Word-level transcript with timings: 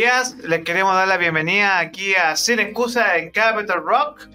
Días, 0.00 0.34
les 0.38 0.64
queremos 0.64 0.94
dar 0.94 1.06
la 1.06 1.18
bienvenida 1.18 1.78
aquí 1.78 2.14
a 2.14 2.34
Sin 2.34 2.58
Excusa 2.58 3.18
en 3.18 3.30
Capital 3.32 3.82
Rock. 3.84 4.30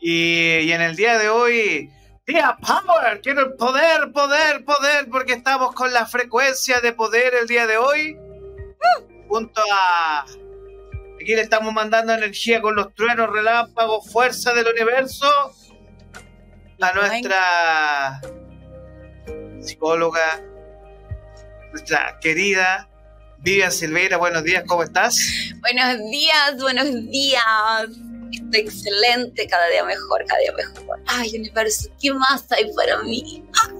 Y, 0.00 0.56
y 0.58 0.72
en 0.72 0.80
el 0.80 0.96
día 0.96 1.16
de 1.18 1.28
hoy, 1.28 1.88
día 2.26 2.58
Power, 2.60 3.20
quiero 3.20 3.42
el 3.42 3.52
poder, 3.52 4.10
poder, 4.10 4.64
poder, 4.64 5.08
porque 5.08 5.34
estamos 5.34 5.72
con 5.72 5.92
la 5.92 6.04
frecuencia 6.04 6.80
de 6.80 6.92
poder 6.94 7.32
el 7.40 7.46
día 7.46 7.68
de 7.68 7.76
hoy. 7.76 8.18
Junto 9.28 9.62
a. 9.72 10.24
Aquí 11.14 11.36
le 11.36 11.42
estamos 11.42 11.72
mandando 11.72 12.12
energía 12.14 12.60
con 12.60 12.74
los 12.74 12.92
truenos, 12.94 13.30
relámpagos, 13.30 14.10
fuerza 14.10 14.52
del 14.52 14.66
universo. 14.66 15.30
A 16.80 16.92
nuestra 16.92 18.20
psicóloga, 19.60 20.42
nuestra 21.70 22.18
querida 22.20 22.88
Vivian 23.40 23.72
Silveira. 23.72 24.16
Buenos 24.16 24.44
días, 24.44 24.64
¿cómo 24.66 24.82
estás? 24.82 25.18
Buenos 25.60 25.98
días, 26.10 26.56
buenos 26.60 27.10
días. 27.10 27.42
Estoy 28.32 28.60
excelente, 28.60 29.46
cada 29.46 29.68
día 29.68 29.84
mejor, 29.84 30.24
cada 30.26 30.40
día 30.40 30.52
mejor. 30.52 31.00
Ay, 31.06 31.30
universo, 31.36 31.88
¿qué 32.00 32.12
más 32.12 32.50
hay 32.50 32.72
para 32.74 33.02
mí? 33.02 33.44
Ah, 33.62 33.70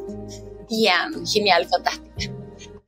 bien, 0.69 1.27
genial, 1.27 1.67
fantástico. 1.69 2.35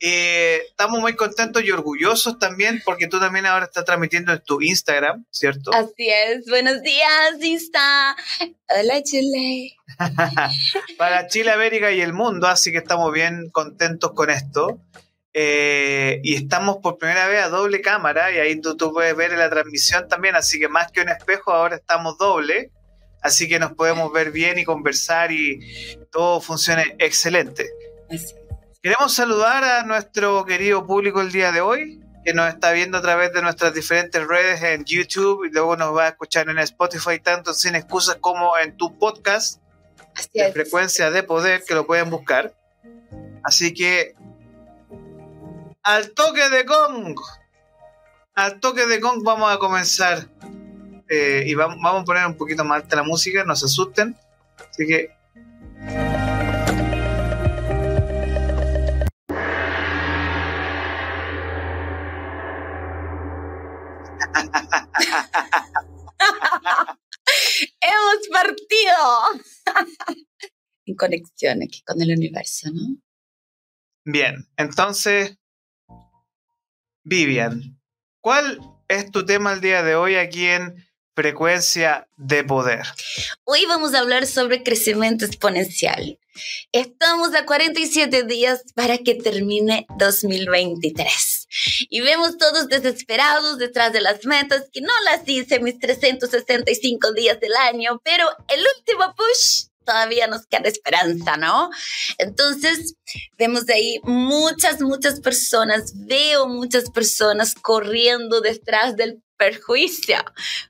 Eh, 0.03 0.63
estamos 0.71 0.99
muy 1.01 1.15
contentos 1.15 1.63
y 1.63 1.71
orgullosos 1.71 2.39
también 2.39 2.81
porque 2.87 3.07
tú 3.07 3.21
también 3.21 3.45
ahora 3.45 3.67
estás 3.67 3.85
transmitiendo 3.85 4.33
en 4.33 4.41
tu 4.41 4.63
Instagram, 4.63 5.27
¿cierto? 5.31 5.73
Así 5.75 6.09
es, 6.09 6.47
buenos 6.47 6.81
días, 6.81 7.35
Insta. 7.43 8.17
Hola, 8.69 9.03
Chile. 9.03 9.77
Para 10.97 11.27
Chile, 11.27 11.51
América 11.51 11.93
y 11.93 12.01
el 12.01 12.15
mundo, 12.15 12.47
así 12.47 12.73
que 12.73 12.79
estamos 12.79 13.13
bien 13.13 13.51
contentos 13.51 14.13
con 14.13 14.31
esto. 14.31 14.81
Eh, 15.33 16.21
y 16.25 16.35
estamos 16.35 16.79
por 16.79 16.99
primera 16.99 17.29
vez 17.29 17.45
a 17.45 17.49
doble 17.49 17.81
cámara 17.81 18.33
y 18.33 18.39
ahí 18.39 18.61
tú, 18.61 18.77
tú 18.77 18.93
puedes 18.93 19.15
ver 19.15 19.33
la 19.33 19.49
transmisión 19.49 20.09
también, 20.09 20.35
así 20.35 20.59
que 20.59 20.69
más 20.69 20.91
que 20.91 21.03
un 21.03 21.09
espejo, 21.09 21.53
ahora 21.53 21.77
estamos 21.77 22.19
doble, 22.19 22.73
así 23.23 23.49
que 23.49 23.61
nos 23.61 23.73
podemos 23.75 24.13
ver 24.13 24.33
bien 24.33 24.59
y 24.59 24.65
conversar 24.65 25.31
y 25.31 25.61
todo 26.11 26.41
funciona 26.41 26.83
excelente. 26.99 27.71
Así. 28.11 28.35
Queremos 28.83 29.13
saludar 29.15 29.63
a 29.63 29.83
nuestro 29.85 30.47
querido 30.47 30.87
público 30.87 31.21
el 31.21 31.31
día 31.31 31.53
de 31.53 31.61
hoy, 31.61 32.01
que 32.25 32.33
nos 32.33 32.49
está 32.49 32.73
viendo 32.73 32.97
a 32.97 33.03
través 33.03 33.31
de 33.33 33.43
nuestras 33.43 33.75
diferentes 33.75 34.27
redes 34.27 34.63
en 34.63 34.85
YouTube 34.87 35.45
y 35.45 35.51
luego 35.51 35.77
nos 35.77 35.95
va 35.95 36.07
a 36.07 36.09
escuchar 36.09 36.49
en 36.49 36.59
Spotify, 36.59 37.21
tanto 37.21 37.53
sin 37.53 37.75
excusas 37.75 38.17
como 38.17 38.57
en 38.59 38.77
tu 38.79 38.99
podcast 38.99 39.61
Así 40.17 40.31
de 40.35 40.47
es. 40.47 40.53
frecuencia 40.55 41.11
de 41.11 41.23
poder, 41.23 41.63
que 41.67 41.75
lo 41.75 41.87
pueden 41.87 42.09
buscar. 42.09 42.55
Así 43.43 43.75
que, 43.75 44.15
al 45.95 46.13
toque 46.13 46.49
de 46.51 46.63
gong, 46.63 47.19
al 48.35 48.61
toque 48.61 48.87
de 48.87 49.01
gong 49.01 49.25
vamos 49.25 49.53
a 49.53 49.59
comenzar. 49.59 50.29
Eh, 51.09 51.43
y 51.47 51.55
vamos, 51.55 51.79
vamos 51.83 52.03
a 52.03 52.05
poner 52.05 52.27
un 52.27 52.37
poquito 52.37 52.65
más 52.65 52.83
alta 52.83 52.95
la 52.95 53.03
música, 53.03 53.43
no 53.45 53.57
se 53.57 53.67
asusten. 53.67 54.17
Así 54.71 54.87
que 54.87 55.11
Hemos 67.81 68.29
partido. 68.33 68.97
en 70.87 70.95
conexión 70.95 71.63
aquí 71.63 71.83
con 71.83 72.01
el 72.01 72.13
universo, 72.13 72.71
¿no? 72.73 72.97
Bien, 74.05 74.49
entonces, 74.57 75.40
Vivian, 77.03 77.81
¿cuál 78.21 78.61
es 78.89 79.11
tu 79.11 79.25
tema 79.25 79.55
el 79.55 79.63
día 79.63 79.83
de 79.83 79.95
hoy 79.95 80.17
aquí 80.17 80.47
en 80.47 80.87
Frecuencia 81.15 82.07
de 82.19 82.45
Poder? 82.45 82.83
Hoy 83.45 83.65
vamos 83.65 83.95
a 83.95 84.01
hablar 84.01 84.27
sobre 84.27 84.63
crecimiento 84.63 85.25
exponencial. 85.25 86.19
Estamos 86.73 87.35
a 87.35 87.47
47 87.47 88.25
días 88.25 88.65
para 88.75 88.99
que 88.99 89.15
termine 89.15 89.87
2023. 89.99 91.47
Y 91.89 92.03
vemos 92.03 92.37
todos 92.37 92.69
desesperados 92.69 93.57
detrás 93.57 93.95
de 93.95 94.03
las 94.03 94.27
metas 94.27 94.69
que 94.71 94.83
no 94.83 94.93
las 95.05 95.27
hice 95.27 95.59
mis 95.59 95.79
365 95.79 97.13
días 97.13 97.41
del 97.41 97.57
año, 97.57 98.01
pero 98.05 98.29
el 98.49 98.61
último 98.77 99.15
push 99.17 99.70
todavía 99.91 100.29
nos 100.29 100.47
queda 100.47 100.69
esperanza, 100.69 101.37
¿no? 101.37 101.71
Entonces, 102.19 102.95
vemos 103.37 103.69
ahí 103.69 103.99
muchas, 104.05 104.81
muchas 104.81 105.21
personas, 105.21 105.93
veo 106.07 106.47
muchas 106.47 106.91
personas 106.91 107.55
corriendo 107.57 108.41
detrás 108.41 108.97
del 108.97 109.21
perjuicio, 109.37 110.19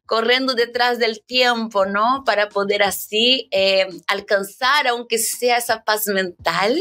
corriendo 0.07 0.55
detrás 0.55 0.99
del 0.99 1.23
tiempo, 1.23 1.85
¿no? 1.85 2.23
Para 2.25 2.49
poder 2.49 2.83
así 2.83 3.49
eh, 3.51 3.89
alcanzar, 4.07 4.87
aunque 4.89 5.19
sea 5.19 5.59
esa 5.59 5.85
paz 5.85 6.07
mental, 6.07 6.81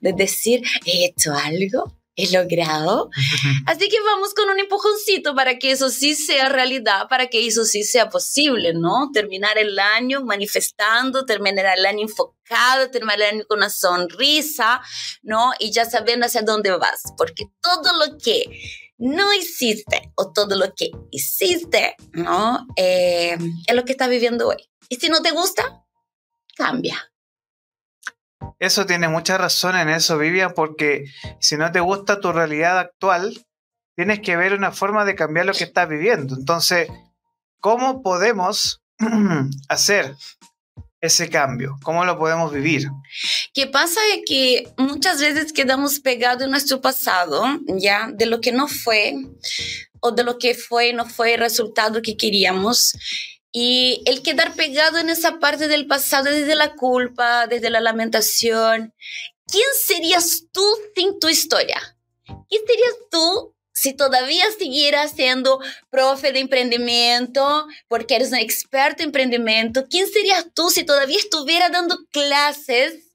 de 0.00 0.12
decir, 0.12 0.62
he 0.86 1.04
hecho 1.04 1.34
algo, 1.34 1.94
he 2.16 2.30
logrado. 2.32 3.10
Así 3.66 3.88
que 3.88 4.00
vamos 4.00 4.34
con 4.34 4.48
un 4.48 4.58
empujoncito 4.58 5.34
para 5.34 5.58
que 5.58 5.70
eso 5.70 5.90
sí 5.90 6.14
sea 6.14 6.48
realidad, 6.48 7.08
para 7.08 7.28
que 7.28 7.46
eso 7.46 7.64
sí 7.64 7.84
sea 7.84 8.08
posible, 8.08 8.72
¿no? 8.74 9.10
Terminar 9.12 9.58
el 9.58 9.78
año 9.78 10.24
manifestando, 10.24 11.26
terminar 11.26 11.78
el 11.78 11.84
año 11.86 12.02
enfocado, 12.02 12.90
terminar 12.90 13.20
el 13.20 13.34
año 13.34 13.44
con 13.46 13.58
una 13.58 13.70
sonrisa, 13.70 14.80
¿no? 15.22 15.52
Y 15.58 15.70
ya 15.72 15.84
sabiendo 15.84 16.26
hacia 16.26 16.42
dónde 16.42 16.70
vas, 16.70 17.02
porque 17.16 17.44
todo 17.60 17.98
lo 17.98 18.18
que 18.18 18.44
no 18.98 19.32
hiciste 19.34 20.10
o 20.16 20.32
todo 20.32 20.56
lo 20.56 20.74
que 20.74 20.90
hiciste, 21.10 21.96
¿no? 22.12 22.66
Eh, 22.76 23.36
es 23.66 23.74
lo 23.74 23.84
que 23.84 23.92
estás 23.92 24.08
viviendo 24.08 24.48
hoy. 24.48 24.56
Y 24.88 24.96
si 24.96 25.08
no 25.08 25.20
te 25.20 25.32
gusta, 25.32 25.84
cambia. 26.56 27.12
Eso 28.58 28.86
tiene 28.86 29.08
mucha 29.08 29.38
razón 29.38 29.76
en 29.76 29.88
eso, 29.88 30.18
Vivian, 30.18 30.52
porque 30.54 31.04
si 31.40 31.56
no 31.56 31.70
te 31.72 31.80
gusta 31.80 32.20
tu 32.20 32.32
realidad 32.32 32.78
actual, 32.78 33.46
tienes 33.94 34.20
que 34.20 34.36
ver 34.36 34.54
una 34.54 34.72
forma 34.72 35.04
de 35.04 35.14
cambiar 35.14 35.46
lo 35.46 35.52
que 35.52 35.64
estás 35.64 35.88
viviendo. 35.88 36.34
Entonces, 36.34 36.88
¿cómo 37.60 38.02
podemos 38.02 38.82
hacer 39.68 40.14
ese 41.00 41.28
cambio? 41.30 41.78
¿Cómo 41.82 42.04
lo 42.04 42.18
podemos 42.18 42.52
vivir? 42.52 42.88
¿Qué 43.54 43.66
pasa 43.66 44.00
es 44.14 44.22
que 44.26 44.72
muchas 44.76 45.20
veces 45.20 45.52
quedamos 45.52 46.00
pegados 46.00 46.42
en 46.42 46.50
nuestro 46.50 46.80
pasado, 46.80 47.44
ya, 47.66 48.10
de 48.12 48.26
lo 48.26 48.40
que 48.40 48.52
no 48.52 48.68
fue 48.68 49.14
o 50.00 50.12
de 50.12 50.24
lo 50.24 50.38
que 50.38 50.54
fue 50.54 50.92
no 50.92 51.06
fue 51.06 51.34
el 51.34 51.40
resultado 51.40 52.02
que 52.02 52.16
queríamos. 52.16 52.92
Y 53.52 54.02
el 54.06 54.22
quedar 54.22 54.54
pegado 54.54 54.98
en 54.98 55.08
esa 55.08 55.38
parte 55.38 55.68
del 55.68 55.86
pasado 55.86 56.24
desde 56.24 56.54
la 56.54 56.74
culpa, 56.74 57.46
desde 57.46 57.70
la 57.70 57.80
lamentación. 57.80 58.94
¿Quién 59.46 59.66
serías 59.80 60.44
tú 60.52 60.64
sin 60.94 61.18
tu 61.18 61.28
historia? 61.28 61.80
¿Quién 62.48 62.62
serías 62.66 62.94
tú 63.10 63.54
si 63.72 63.92
todavía 63.92 64.44
siguieras 64.58 65.12
siendo 65.12 65.60
profe 65.90 66.32
de 66.32 66.40
emprendimiento, 66.40 67.66
porque 67.88 68.16
eres 68.16 68.32
un 68.32 68.38
experto 68.38 69.02
en 69.02 69.08
emprendimiento? 69.08 69.86
¿Quién 69.88 70.08
serías 70.08 70.46
tú 70.54 70.70
si 70.70 70.84
todavía 70.84 71.18
estuviera 71.18 71.68
dando 71.68 71.98
clases 72.10 73.12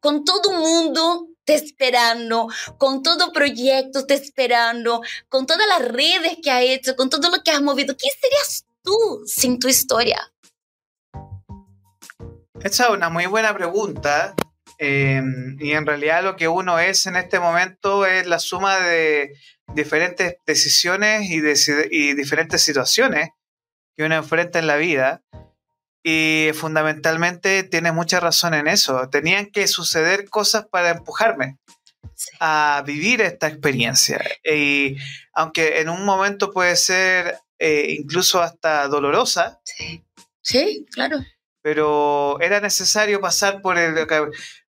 con 0.00 0.24
todo 0.24 0.50
el 0.52 0.58
mundo 0.58 1.28
te 1.44 1.54
esperando, 1.54 2.48
con 2.78 3.02
todo 3.02 3.32
proyecto 3.32 4.06
te 4.06 4.14
esperando, 4.14 5.00
con 5.28 5.46
todas 5.46 5.66
las 5.66 5.88
redes 5.88 6.36
que 6.42 6.50
has 6.50 6.62
hecho, 6.62 6.96
con 6.96 7.08
todo 7.08 7.30
lo 7.30 7.42
que 7.42 7.50
has 7.50 7.62
movido? 7.62 7.96
¿Quién 7.96 8.14
serías 8.20 8.66
tú 8.82 9.22
sin 9.26 9.58
tu 9.58 9.68
historia? 9.68 10.32
Esa 12.62 12.84
es 12.84 12.90
una 12.90 13.08
muy 13.10 13.26
buena 13.26 13.54
pregunta. 13.54 14.34
eh, 14.84 15.22
y 15.60 15.72
en 15.72 15.86
realidad 15.86 16.24
lo 16.24 16.34
que 16.34 16.48
uno 16.48 16.78
es 16.80 17.06
en 17.06 17.14
este 17.14 17.38
momento 17.38 18.04
es 18.04 18.26
la 18.26 18.40
suma 18.40 18.78
de 18.80 19.32
diferentes 19.74 20.36
decisiones 20.44 21.30
y, 21.30 21.40
de- 21.40 21.88
y 21.90 22.14
diferentes 22.14 22.62
situaciones 22.62 23.28
que 23.94 24.02
uno 24.04 24.16
enfrenta 24.16 24.58
en 24.58 24.66
la 24.66 24.76
vida. 24.76 25.22
Y 26.02 26.50
fundamentalmente 26.54 27.62
tienes 27.62 27.94
mucha 27.94 28.18
razón 28.18 28.54
en 28.54 28.66
eso. 28.66 29.08
Tenían 29.08 29.46
que 29.52 29.68
suceder 29.68 30.28
cosas 30.28 30.66
para 30.66 30.90
empujarme 30.90 31.58
a 32.40 32.82
vivir 32.84 33.20
esta 33.20 33.46
experiencia. 33.46 34.20
Y 34.44 34.96
aunque 35.32 35.80
en 35.80 35.88
un 35.90 36.04
momento 36.04 36.50
puede 36.52 36.74
ser 36.74 37.38
eh, 37.62 37.96
incluso 38.00 38.40
hasta 38.42 38.88
dolorosa, 38.88 39.60
Sí, 39.64 40.04
sí 40.42 40.84
claro. 40.92 41.18
pero 41.62 42.40
era 42.40 42.60
necesario 42.60 43.20
pasar 43.20 43.62
por 43.62 43.78
el... 43.78 43.94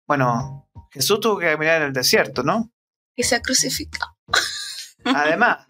Bueno, 0.06 0.70
Jesús 0.92 1.20
tuvo 1.20 1.40
que 1.40 1.48
caminar 1.48 1.82
en 1.82 1.88
el 1.88 1.94
desierto, 1.94 2.44
¿no? 2.44 2.72
Y 3.16 3.24
se 3.24 3.36
ha 3.36 3.42
crucificado. 3.42 4.16
Además. 5.06 5.66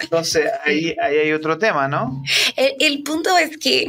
Entonces, 0.00 0.50
ahí, 0.64 0.94
ahí 1.00 1.16
hay 1.18 1.32
otro 1.32 1.58
tema, 1.58 1.88
¿no? 1.88 2.22
El, 2.56 2.74
el 2.80 3.02
punto 3.02 3.36
es 3.38 3.56
que 3.58 3.86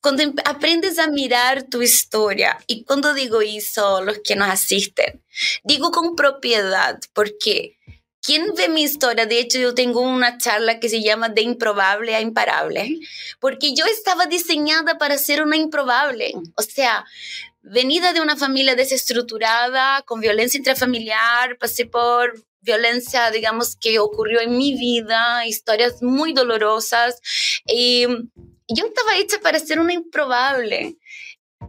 cuando 0.00 0.22
em- 0.22 0.34
aprendes 0.44 0.98
a 0.98 1.06
mirar 1.08 1.64
tu 1.64 1.82
historia, 1.82 2.58
y 2.66 2.84
cuando 2.84 3.14
digo 3.14 3.40
eso, 3.40 4.02
los 4.02 4.18
que 4.24 4.34
nos 4.34 4.48
asisten, 4.48 5.22
digo 5.62 5.90
con 5.90 6.16
propiedad, 6.16 6.98
porque 7.14 7.76
¿Quién 8.24 8.54
ve 8.54 8.68
mi 8.68 8.84
historia? 8.84 9.26
De 9.26 9.40
hecho, 9.40 9.58
yo 9.58 9.74
tengo 9.74 10.00
una 10.00 10.38
charla 10.38 10.78
que 10.78 10.88
se 10.88 11.02
llama 11.02 11.28
De 11.28 11.42
improbable 11.42 12.14
a 12.14 12.20
imparable, 12.20 13.00
porque 13.40 13.74
yo 13.74 13.84
estaba 13.84 14.26
diseñada 14.26 14.96
para 14.96 15.18
ser 15.18 15.42
una 15.42 15.56
improbable. 15.56 16.32
O 16.56 16.62
sea, 16.62 17.04
venida 17.62 18.12
de 18.12 18.20
una 18.20 18.36
familia 18.36 18.76
desestructurada, 18.76 20.02
con 20.02 20.20
violencia 20.20 20.58
intrafamiliar, 20.58 21.58
pasé 21.58 21.84
por 21.84 22.44
violencia, 22.60 23.28
digamos, 23.32 23.74
que 23.74 23.98
ocurrió 23.98 24.40
en 24.40 24.56
mi 24.56 24.78
vida, 24.78 25.44
historias 25.44 26.00
muy 26.00 26.32
dolorosas. 26.32 27.20
Y 27.66 28.06
yo 28.68 28.86
estaba 28.86 29.16
hecha 29.16 29.40
para 29.40 29.58
ser 29.58 29.80
una 29.80 29.94
improbable, 29.94 30.96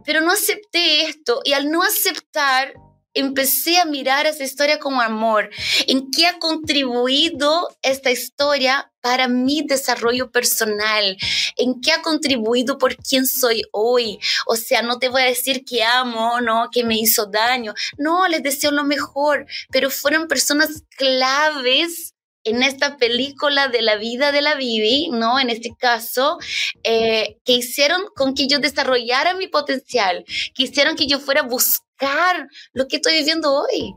pero 0.04 0.20
no 0.20 0.30
acepté 0.30 1.02
esto. 1.06 1.40
Y 1.44 1.52
al 1.52 1.68
no 1.68 1.82
aceptar, 1.82 2.74
empecé 3.14 3.78
a 3.78 3.84
mirar 3.84 4.26
esa 4.26 4.44
historia 4.44 4.78
con 4.78 5.00
amor, 5.00 5.50
en 5.86 6.10
qué 6.10 6.26
ha 6.26 6.38
contribuido 6.38 7.68
esta 7.82 8.10
historia 8.10 8.90
para 9.00 9.28
mi 9.28 9.62
desarrollo 9.62 10.30
personal, 10.30 11.16
en 11.56 11.80
qué 11.80 11.92
ha 11.92 12.02
contribuido 12.02 12.78
por 12.78 12.96
quién 12.96 13.26
soy 13.26 13.62
hoy. 13.70 14.18
O 14.46 14.56
sea, 14.56 14.82
no 14.82 14.98
te 14.98 15.08
voy 15.08 15.22
a 15.22 15.26
decir 15.26 15.64
que 15.64 15.84
amo, 15.84 16.40
no, 16.40 16.68
que 16.72 16.84
me 16.84 16.98
hizo 16.98 17.26
daño. 17.26 17.74
No, 17.98 18.26
les 18.28 18.42
deseo 18.42 18.70
lo 18.70 18.84
mejor, 18.84 19.46
pero 19.70 19.90
fueron 19.90 20.26
personas 20.26 20.84
claves 20.96 22.13
en 22.44 22.62
esta 22.62 22.96
película 22.96 23.68
de 23.68 23.82
la 23.82 23.96
vida 23.96 24.30
de 24.32 24.42
la 24.42 24.54
Bibi, 24.54 25.08
¿no? 25.10 25.40
En 25.40 25.50
este 25.50 25.74
caso, 25.76 26.38
eh, 26.82 27.38
que 27.44 27.54
hicieron 27.54 28.02
con 28.14 28.34
que 28.34 28.46
yo 28.46 28.58
desarrollara 28.58 29.34
mi 29.34 29.48
potencial, 29.48 30.24
que 30.54 30.64
hicieron 30.64 30.96
que 30.96 31.06
yo 31.06 31.18
fuera 31.18 31.40
a 31.40 31.46
buscar 31.46 32.48
lo 32.72 32.86
que 32.86 32.96
estoy 32.96 33.14
viviendo 33.14 33.52
hoy. 33.52 33.94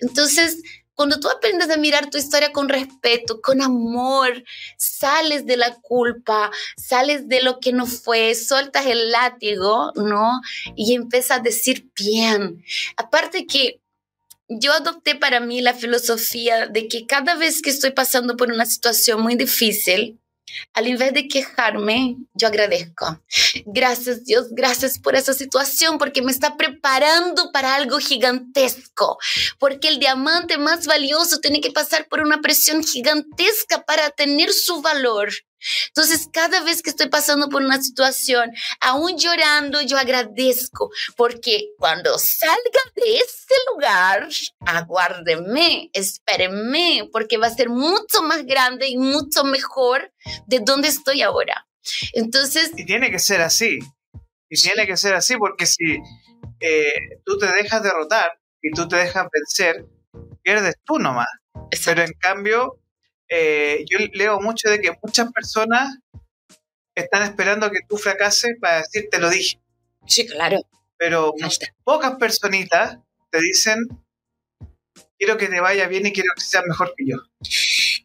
Entonces, 0.00 0.62
cuando 0.94 1.18
tú 1.18 1.30
aprendes 1.30 1.70
a 1.70 1.78
mirar 1.78 2.10
tu 2.10 2.18
historia 2.18 2.52
con 2.52 2.68
respeto, 2.68 3.40
con 3.40 3.62
amor, 3.62 4.44
sales 4.76 5.46
de 5.46 5.56
la 5.56 5.74
culpa, 5.80 6.50
sales 6.76 7.26
de 7.26 7.42
lo 7.42 7.58
que 7.58 7.72
no 7.72 7.86
fue, 7.86 8.34
sueltas 8.34 8.84
el 8.84 9.10
látigo, 9.10 9.92
¿no? 9.94 10.42
Y 10.76 10.94
empiezas 10.94 11.38
a 11.38 11.42
decir 11.42 11.90
bien. 11.96 12.62
Aparte 12.98 13.46
que 13.46 13.80
yo 14.50 14.72
adopté 14.72 15.14
para 15.14 15.40
mí 15.40 15.60
la 15.60 15.74
filosofía 15.74 16.66
de 16.66 16.88
que 16.88 17.06
cada 17.06 17.36
vez 17.36 17.62
que 17.62 17.70
estoy 17.70 17.92
pasando 17.92 18.36
por 18.36 18.50
una 18.50 18.66
situación 18.66 19.20
muy 19.22 19.36
difícil, 19.36 20.20
al 20.74 20.88
invés 20.88 21.14
de 21.14 21.28
quejarme, 21.28 22.16
yo 22.34 22.48
agradezco. 22.48 23.22
Gracias 23.66 24.24
Dios, 24.24 24.48
gracias 24.50 24.98
por 24.98 25.14
esa 25.14 25.32
situación, 25.32 25.98
porque 25.98 26.22
me 26.22 26.32
está 26.32 26.56
preparando 26.56 27.52
para 27.52 27.76
algo 27.76 27.98
gigantesco, 27.98 29.18
porque 29.60 29.88
el 29.88 30.00
diamante 30.00 30.58
más 30.58 30.86
valioso 30.86 31.38
tiene 31.38 31.60
que 31.60 31.70
pasar 31.70 32.08
por 32.08 32.20
una 32.20 32.40
presión 32.40 32.82
gigantesca 32.82 33.84
para 33.84 34.10
tener 34.10 34.52
su 34.52 34.82
valor. 34.82 35.30
Entonces, 35.88 36.28
cada 36.32 36.62
vez 36.62 36.82
que 36.82 36.90
estoy 36.90 37.08
pasando 37.08 37.48
por 37.48 37.62
una 37.62 37.82
situación, 37.82 38.50
aún 38.80 39.16
llorando, 39.18 39.80
yo 39.82 39.98
agradezco, 39.98 40.90
porque 41.16 41.70
cuando 41.78 42.18
salga 42.18 42.80
de 42.94 43.16
ese 43.16 43.54
lugar, 43.72 44.28
aguárdeme, 44.60 45.90
espérenme, 45.92 47.08
porque 47.12 47.38
va 47.38 47.48
a 47.48 47.54
ser 47.54 47.68
mucho 47.68 48.22
más 48.22 48.44
grande 48.44 48.88
y 48.88 48.96
mucho 48.96 49.44
mejor 49.44 50.12
de 50.46 50.60
donde 50.60 50.88
estoy 50.88 51.22
ahora. 51.22 51.66
Entonces... 52.12 52.70
Y 52.76 52.84
tiene 52.84 53.10
que 53.10 53.18
ser 53.18 53.40
así. 53.40 53.78
Y 54.48 54.60
tiene 54.60 54.86
que 54.86 54.96
ser 54.96 55.14
así 55.14 55.36
porque 55.36 55.66
si 55.66 55.98
eh, 56.60 57.20
tú 57.24 57.38
te 57.38 57.46
dejas 57.46 57.82
derrotar 57.82 58.38
y 58.60 58.70
tú 58.72 58.88
te 58.88 58.96
dejas 58.96 59.26
vencer, 59.32 59.86
pierdes 60.42 60.74
tú 60.84 60.98
nomás. 60.98 61.28
Pero 61.84 62.02
en 62.02 62.12
cambio, 62.14 62.79
eh, 63.30 63.84
yo 63.88 63.98
leo 64.12 64.40
mucho 64.40 64.68
de 64.68 64.80
que 64.80 64.92
muchas 65.02 65.32
personas 65.32 65.96
están 66.94 67.22
esperando 67.22 67.70
que 67.70 67.80
tú 67.88 67.96
fracases 67.96 68.56
para 68.60 68.78
decir 68.78 69.08
te 69.10 69.18
lo 69.18 69.30
dije. 69.30 69.60
Sí, 70.06 70.26
claro. 70.26 70.58
Pero 70.98 71.32
pocas 71.84 72.16
personitas 72.16 72.98
te 73.30 73.40
dicen 73.40 73.78
quiero 75.16 75.36
que 75.36 75.48
te 75.48 75.60
vaya 75.60 75.86
bien 75.86 76.06
y 76.06 76.12
quiero 76.12 76.32
que 76.34 76.40
seas 76.40 76.64
mejor 76.66 76.94
que 76.96 77.04
yo. 77.06 77.16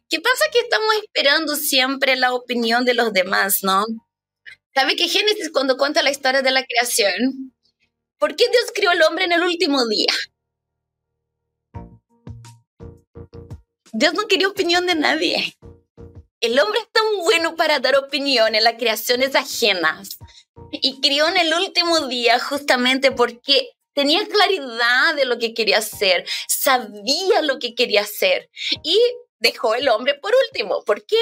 ¿Qué 0.08 0.20
pasa? 0.20 0.44
Que 0.52 0.60
estamos 0.60 0.94
esperando 1.02 1.56
siempre 1.56 2.14
la 2.14 2.32
opinión 2.32 2.84
de 2.84 2.94
los 2.94 3.12
demás, 3.12 3.64
¿no? 3.64 3.84
¿Sabe 4.74 4.94
que 4.94 5.08
Génesis 5.08 5.50
cuando 5.50 5.76
cuenta 5.76 6.02
la 6.02 6.10
historia 6.10 6.42
de 6.42 6.50
la 6.52 6.64
creación? 6.64 7.54
¿Por 8.18 8.36
qué 8.36 8.44
Dios 8.50 8.66
crió 8.74 8.90
al 8.90 9.02
hombre 9.02 9.24
en 9.24 9.32
el 9.32 9.42
último 9.42 9.86
día? 9.88 10.12
Dios 13.98 14.12
no 14.12 14.28
quería 14.28 14.48
opinión 14.48 14.86
de 14.86 14.94
nadie. 14.94 15.54
El 16.40 16.58
hombre 16.58 16.80
es 16.80 16.92
tan 16.92 17.24
bueno 17.24 17.56
para 17.56 17.78
dar 17.78 17.96
opinión 17.96 18.54
en 18.54 18.62
las 18.62 18.74
creaciones 18.74 19.34
ajenas 19.34 20.18
y 20.70 21.00
crió 21.00 21.26
en 21.28 21.38
el 21.38 21.54
último 21.54 22.06
día 22.06 22.38
justamente 22.38 23.10
porque 23.10 23.70
tenía 23.94 24.26
claridad 24.26 25.14
de 25.16 25.24
lo 25.24 25.38
que 25.38 25.54
quería 25.54 25.78
hacer, 25.78 26.26
sabía 26.46 27.40
lo 27.40 27.58
que 27.58 27.74
quería 27.74 28.02
hacer 28.02 28.50
y 28.82 29.00
dejó 29.38 29.74
el 29.74 29.88
hombre 29.88 30.12
por 30.20 30.32
último. 30.46 30.84
¿Por 30.84 31.06
qué? 31.06 31.16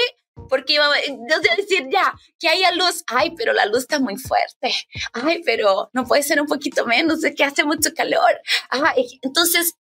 Porque 0.49 0.73
iba 0.73 0.85
a 0.85 1.55
decir, 1.55 1.87
ya, 1.89 2.13
que 2.37 2.49
haya 2.49 2.73
luz. 2.73 3.05
Ay, 3.07 3.33
pero 3.37 3.53
la 3.53 3.67
luz 3.67 3.83
está 3.83 3.99
muy 3.99 4.17
fuerte. 4.17 4.75
Ay, 5.13 5.41
pero 5.45 5.89
no 5.93 6.05
puede 6.05 6.23
ser 6.23 6.41
un 6.41 6.47
poquito 6.47 6.85
menos, 6.85 7.23
es 7.23 7.33
que 7.35 7.45
hace 7.45 7.63
mucho 7.63 7.91
calor. 7.95 8.41
Ay, 8.69 9.17
entonces 9.21 9.75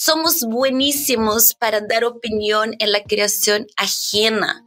somos 0.00 0.40
buenísimos 0.44 1.54
para 1.54 1.82
dar 1.82 2.04
opinión 2.04 2.74
en 2.78 2.90
la 2.90 3.02
creación 3.02 3.66
ajena. 3.76 4.64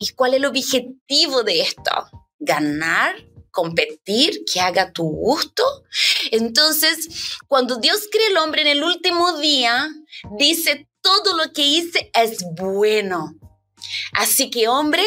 ¿Y 0.00 0.08
cuál 0.08 0.34
es 0.34 0.38
el 0.38 0.46
objetivo 0.46 1.44
de 1.44 1.60
esto? 1.60 1.92
Ganar, 2.40 3.14
competir, 3.52 4.40
que 4.52 4.60
haga 4.60 4.92
tu 4.92 5.04
gusto. 5.04 5.62
Entonces, 6.32 7.38
cuando 7.46 7.76
Dios 7.76 8.08
crea 8.10 8.26
el 8.26 8.38
hombre 8.38 8.62
en 8.62 8.66
el 8.66 8.82
último 8.82 9.38
día, 9.38 9.88
dice, 10.36 10.88
todo 11.00 11.36
lo 11.36 11.52
que 11.52 11.62
hice 11.62 12.10
es 12.20 12.44
bueno. 12.56 13.34
Así 14.14 14.50
que, 14.50 14.66
hombre, 14.66 15.04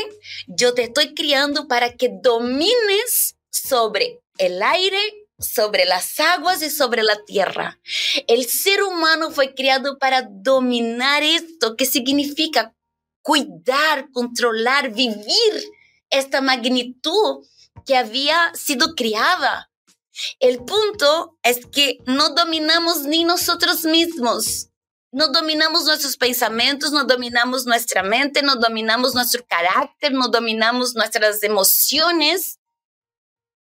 yo 0.48 0.74
te 0.74 0.84
estoy 0.84 1.14
criando 1.14 1.68
para 1.68 1.98
que 1.98 2.12
domines 2.24 3.36
sobre 3.50 4.22
el 4.38 4.64
aire, 4.64 5.25
sobre 5.40 5.86
las 5.86 6.20
aguas 6.20 6.62
y 6.62 6.70
sobre 6.70 7.04
la 7.04 7.24
tierra. 7.26 7.80
El 8.28 8.46
ser 8.46 8.84
humano 8.84 9.32
fue 9.32 9.54
creado 9.54 9.98
para 9.98 10.28
dominar 10.30 11.24
esto, 11.24 11.76
que 11.76 11.86
significa 11.86 12.74
cuidar, 13.22 14.10
controlar, 14.12 14.94
vivir 14.94 15.64
esta 16.10 16.42
magnitud 16.42 17.46
que 17.86 17.98
había 17.98 18.54
sido 18.54 18.96
criada. 18.96 19.72
El 20.40 20.64
punto 20.64 21.38
es 21.44 21.66
que 21.66 21.98
no 22.06 22.30
dominamos 22.30 23.02
ni 23.04 23.26
nosotros 23.26 23.84
mismos. 23.84 24.70
No 25.12 25.30
dominamos 25.30 25.86
nuestros 25.86 26.18
pensamientos, 26.18 26.92
no 26.92 27.06
dominamos 27.06 27.66
nuestra 27.66 28.04
mente, 28.04 28.42
no 28.42 28.56
dominamos 28.58 29.16
nuestro 29.16 29.46
carácter, 29.48 30.12
no 30.12 30.28
dominamos 30.28 30.94
nuestras 30.94 31.42
emociones 31.44 32.60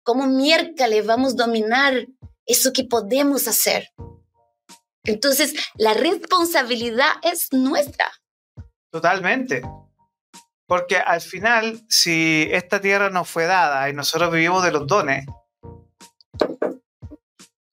¿Cómo 0.04 0.26
miércoles 0.26 1.06
vamos 1.06 1.32
a 1.32 1.46
dominar 1.46 2.06
eso 2.44 2.72
que 2.74 2.84
podemos 2.84 3.48
hacer? 3.48 3.88
Entonces, 5.02 5.54
la 5.76 5.94
responsabilidad 5.94 7.10
es 7.22 7.52
nuestra. 7.52 8.12
Totalmente. 8.90 9.62
Porque 10.66 10.98
al 10.98 11.22
final, 11.22 11.82
si 11.88 12.48
esta 12.52 12.82
tierra 12.82 13.08
nos 13.08 13.28
fue 13.28 13.46
dada 13.46 13.88
y 13.88 13.94
nosotros 13.94 14.30
vivimos 14.30 14.62
de 14.62 14.72
los 14.72 14.86
dones, 14.86 15.26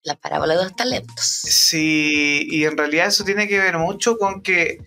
la 0.02 0.16
parábola 0.16 0.56
de 0.56 0.64
los 0.64 0.74
talentos. 0.74 1.24
Sí, 1.24 2.46
y 2.50 2.64
en 2.64 2.76
realidad 2.78 3.08
eso 3.08 3.24
tiene 3.24 3.46
que 3.46 3.58
ver 3.58 3.76
mucho 3.76 4.16
con 4.16 4.42
que 4.42 4.78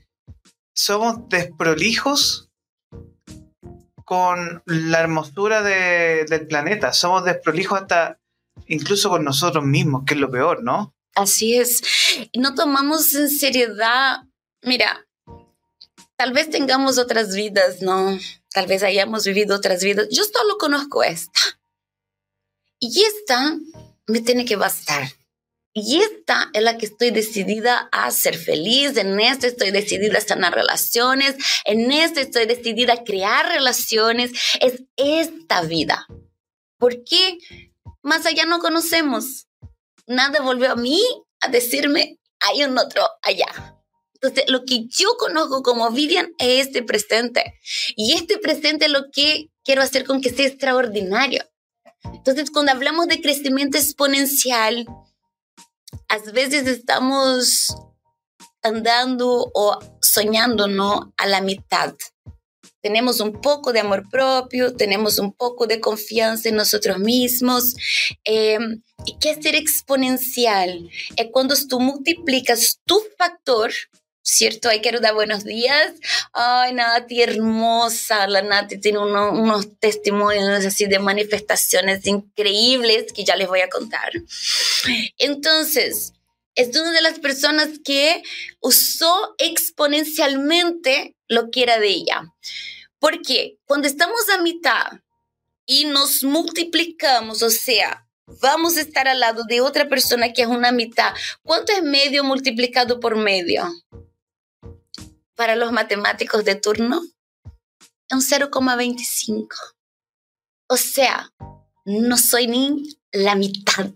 somos 0.74 1.30
desprolijos 1.30 2.45
con 4.06 4.64
la 4.66 5.00
hermosura 5.00 5.64
del 5.64 6.48
planeta. 6.48 6.94
Somos 6.94 7.26
desprolijos 7.26 7.82
hasta 7.82 8.20
incluso 8.68 9.10
con 9.10 9.24
nosotros 9.26 9.66
mismos, 9.66 10.04
que 10.06 10.14
es 10.14 10.20
lo 10.20 10.32
peor, 10.32 10.64
¿no? 10.64 10.96
Así 11.16 11.58
es. 11.58 11.82
No 12.38 12.56
tomamos 12.56 13.14
en 13.16 13.30
seriedad, 13.30 14.20
mira, 14.62 15.06
tal 16.16 16.34
vez 16.34 16.50
tengamos 16.50 16.98
otras 16.98 17.36
vidas, 17.36 17.82
¿no? 17.82 18.18
Tal 18.52 18.68
vez 18.68 18.84
hayamos 18.84 19.26
vivido 19.26 19.56
otras 19.56 19.84
vidas. 19.84 20.08
Yo 20.12 20.24
solo 20.24 20.58
conozco 20.58 21.04
esta. 21.04 21.40
Y 22.80 23.04
esta 23.04 23.58
me 24.08 24.22
tiene 24.22 24.46
que 24.46 24.56
bastar. 24.56 25.10
Y 25.78 25.98
esta 25.98 26.50
es 26.54 26.64
la 26.64 26.78
que 26.78 26.86
estoy 26.86 27.12
decidida 27.12 27.90
a 27.92 28.10
ser 28.10 28.38
feliz, 28.38 28.96
en 28.96 29.20
esta 29.20 29.46
estoy 29.46 29.72
decidida 29.72 30.20
a 30.20 30.22
sanar 30.22 30.56
relaciones, 30.56 31.36
en 31.66 31.92
esta 31.92 32.22
estoy 32.22 32.46
decidida 32.46 32.94
a 32.94 33.04
crear 33.04 33.46
relaciones, 33.50 34.32
es 34.62 34.84
esta 34.96 35.64
vida. 35.64 36.08
¿Por 36.78 37.04
qué? 37.04 37.40
Más 38.02 38.26
allá 38.26 38.46
no 38.46 38.60
conocemos. 38.60 39.48
Nada 40.08 40.42
volvió 40.42 40.72
a 40.72 40.76
mí 40.78 41.02
a 41.42 41.50
decirme, 41.50 42.20
hay 42.40 42.64
un 42.64 42.78
otro 42.78 43.06
allá. 43.22 43.76
Entonces, 44.14 44.46
lo 44.48 44.64
que 44.64 44.88
yo 44.88 45.10
conozco 45.20 45.62
como 45.62 45.92
Vivian 45.92 46.30
es 46.38 46.68
este 46.68 46.84
presente. 46.84 47.60
Y 47.98 48.14
este 48.14 48.38
presente 48.38 48.86
es 48.86 48.92
lo 48.92 49.12
que 49.12 49.50
quiero 49.66 49.82
hacer 49.82 50.06
con 50.06 50.22
que 50.22 50.30
sea 50.30 50.48
extraordinario. 50.48 51.44
Entonces, 52.14 52.50
cuando 52.50 52.72
hablamos 52.72 53.08
de 53.08 53.22
crecimiento 53.22 53.78
exponencial, 53.78 54.86
a 56.08 56.32
veces 56.32 56.68
estamos 56.68 57.76
andando 58.62 59.52
o 59.54 59.80
soñando, 60.02 60.68
¿no? 60.68 61.14
A 61.18 61.28
la 61.28 61.42
mitad. 61.42 61.94
Tenemos 62.82 63.20
un 63.20 63.42
poco 63.42 63.74
de 63.74 63.80
amor 63.80 64.04
propio, 64.12 64.76
tenemos 64.76 65.18
un 65.18 65.34
poco 65.34 65.66
de 65.66 65.80
confianza 65.80 66.50
en 66.50 66.56
nosotros 66.56 67.00
mismos. 67.00 67.76
Eh, 68.24 68.60
¿Y 69.06 69.18
qué 69.20 69.32
es 69.32 69.44
ser 69.44 69.56
exponencial? 69.56 70.90
Es 71.16 71.28
cuando 71.32 71.56
tú 71.68 71.80
multiplicas 71.80 72.80
tu 72.86 73.02
factor 73.18 73.72
¿cierto? 74.26 74.70
Hay 74.70 74.82
que 74.82 74.92
dar 74.92 75.14
buenos 75.14 75.44
días. 75.44 75.94
Ay, 76.34 76.74
Nati, 76.74 77.22
hermosa. 77.22 78.28
La 78.28 78.42
Nati 78.42 78.80
tiene 78.80 78.98
unos 78.98 79.80
testimonios 79.80 80.66
así 80.66 80.88
de 80.88 81.00
manifestaciones 81.00 82.06
increíbles 82.08 83.14
que 83.14 83.24
ya 83.24 83.36
les 83.36 83.48
voy 83.48 83.62
a 83.62 83.70
contar. 83.70 84.12
Entonces, 85.20 86.14
es 86.56 86.76
una 86.76 86.92
de 86.92 87.02
las 87.04 87.20
personas 87.20 87.70
que 87.84 88.24
usó 88.60 89.36
exponencialmente 89.38 91.16
lo 91.28 91.52
que 91.52 91.64
era 91.64 91.80
de 91.80 91.90
ella. 91.90 92.24
Porque 93.00 93.60
cuando 93.66 93.88
estamos 93.88 94.28
a 94.30 94.42
mitad 94.42 94.88
y 95.68 95.86
nos 95.86 96.24
multiplicamos, 96.24 97.44
o 97.44 97.52
sea, 97.52 98.08
vamos 98.42 98.78
a 98.78 98.82
estar 98.82 99.08
al 99.08 99.20
lado 99.20 99.44
de 99.48 99.62
otra 99.62 99.88
persona 99.88 100.34
que 100.34 100.42
es 100.42 100.48
una 100.48 100.72
mitad, 100.72 101.14
¿cuánto 101.44 101.74
es 101.74 101.84
medio 101.84 102.24
multiplicado 102.24 103.00
por 103.00 103.16
medio? 103.16 103.72
Para 105.36 105.56
los 105.56 105.72
matemáticos 105.72 106.44
de 106.46 106.56
turno 106.56 107.02
un 108.12 108.22
0,25. 108.22 109.48
O 110.68 110.78
sea, 110.78 111.32
no 111.86 112.18
soy 112.18 112.48
ni 112.48 112.84
la 113.12 113.36
mitad. 113.36 113.92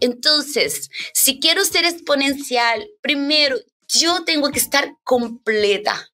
Entonces, 0.00 0.88
si 1.14 1.40
quiero 1.40 1.64
ser 1.64 1.84
exponencial, 1.84 2.88
primero 3.00 3.56
yo 3.88 4.24
tengo 4.24 4.50
que 4.50 4.60
estar 4.60 4.92
completa. 5.02 6.08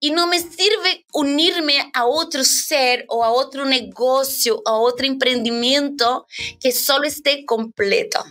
Y 0.00 0.12
no 0.12 0.26
me 0.26 0.38
sirve 0.38 1.04
unirme 1.12 1.90
a 1.92 2.06
otro 2.06 2.44
ser 2.44 3.04
o 3.08 3.24
a 3.24 3.30
otro 3.30 3.64
negocio, 3.64 4.62
a 4.64 4.74
otro 4.74 5.06
emprendimiento 5.06 6.26
que 6.60 6.72
solo 6.72 7.06
esté 7.06 7.44
completo 7.44 8.24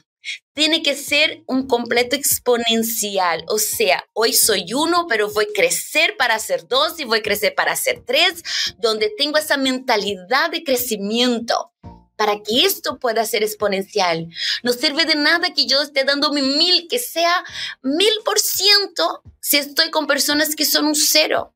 tiene 0.53 0.83
que 0.83 0.95
ser 0.95 1.43
un 1.47 1.67
completo 1.67 2.15
exponencial. 2.15 3.43
O 3.47 3.59
sea, 3.59 4.05
hoy 4.13 4.33
soy 4.33 4.73
uno, 4.73 5.07
pero 5.07 5.31
voy 5.31 5.45
a 5.45 5.53
crecer 5.53 6.15
para 6.17 6.37
ser 6.39 6.67
dos 6.67 6.99
y 6.99 7.05
voy 7.05 7.19
a 7.19 7.23
crecer 7.23 7.55
para 7.55 7.75
ser 7.75 8.03
tres, 8.05 8.43
donde 8.77 9.11
tengo 9.17 9.37
esa 9.37 9.57
mentalidad 9.57 10.51
de 10.51 10.63
crecimiento 10.63 11.71
para 12.15 12.41
que 12.41 12.65
esto 12.65 12.99
pueda 12.99 13.25
ser 13.25 13.43
exponencial. 13.43 14.29
No 14.61 14.71
sirve 14.71 15.05
de 15.05 15.15
nada 15.15 15.53
que 15.53 15.65
yo 15.65 15.81
esté 15.81 16.03
dando 16.03 16.31
mi 16.31 16.41
mil, 16.41 16.87
que 16.87 16.99
sea 16.99 17.43
mil 17.81 18.13
por 18.23 18.39
ciento 18.39 19.23
si 19.41 19.57
estoy 19.57 19.89
con 19.89 20.07
personas 20.07 20.55
que 20.55 20.65
son 20.65 20.85
un 20.85 20.95
cero. 20.95 21.55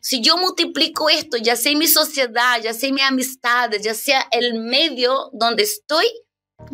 Si 0.00 0.20
yo 0.20 0.36
multiplico 0.36 1.08
esto, 1.08 1.36
ya 1.36 1.56
sea 1.56 1.72
en 1.72 1.78
mi 1.78 1.86
sociedad, 1.86 2.60
ya 2.62 2.74
sea 2.74 2.88
en 2.88 2.94
mi 2.94 3.02
amistades, 3.02 3.82
ya 3.82 3.94
sea 3.94 4.26
el 4.32 4.54
medio 4.54 5.30
donde 5.32 5.62
estoy, 5.62 6.06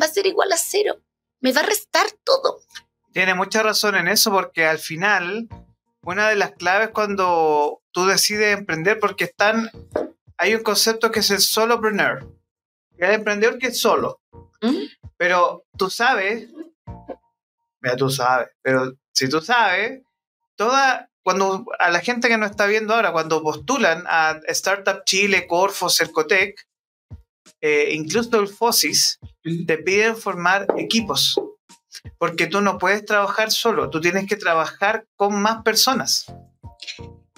va 0.01 0.05
a 0.05 0.09
ser 0.09 0.25
igual 0.27 0.51
a 0.51 0.57
cero 0.57 1.01
me 1.41 1.51
va 1.51 1.61
a 1.61 1.65
restar 1.65 2.05
todo. 2.23 2.61
Tiene 3.11 3.33
mucha 3.33 3.61
razón 3.61 3.95
en 3.95 4.07
eso 4.07 4.31
porque 4.31 4.65
al 4.65 4.79
final 4.79 5.49
una 6.03 6.29
de 6.29 6.35
las 6.35 6.51
claves 6.53 6.89
cuando 6.89 7.81
tú 7.91 8.05
decides 8.05 8.57
emprender 8.57 8.99
porque 8.99 9.25
están 9.25 9.69
hay 10.37 10.55
un 10.55 10.63
concepto 10.63 11.11
que 11.11 11.19
es 11.19 11.29
el 11.29 11.39
solopreneur. 11.39 12.27
El 12.97 13.11
emprendedor 13.11 13.59
que 13.59 13.67
es 13.67 13.79
solo. 13.79 14.21
¿Mm? 14.61 14.85
Pero 15.17 15.65
tú 15.77 15.89
sabes, 15.89 16.49
mira, 17.79 17.95
tú 17.95 18.09
sabes, 18.09 18.49
pero 18.61 18.93
si 19.11 19.29
tú 19.29 19.41
sabes, 19.41 20.01
toda 20.55 21.09
cuando 21.23 21.65
a 21.77 21.91
la 21.91 21.99
gente 21.99 22.27
que 22.27 22.37
nos 22.37 22.51
está 22.51 22.65
viendo 22.65 22.95
ahora, 22.95 23.11
cuando 23.11 23.43
postulan 23.43 24.03
a 24.07 24.39
Startup 24.47 25.03
Chile, 25.05 25.45
Corfo, 25.45 25.89
Cercotec, 25.89 26.67
eh, 27.59 27.89
incluso 27.93 28.39
el 28.39 28.47
FOSIS, 28.47 29.19
te 29.67 29.77
piden 29.77 30.15
formar 30.15 30.67
equipos, 30.77 31.39
porque 32.17 32.47
tú 32.47 32.61
no 32.61 32.77
puedes 32.77 33.05
trabajar 33.05 33.51
solo, 33.51 33.89
tú 33.89 33.99
tienes 33.99 34.27
que 34.27 34.35
trabajar 34.35 35.05
con 35.15 35.41
más 35.41 35.63
personas. 35.63 36.25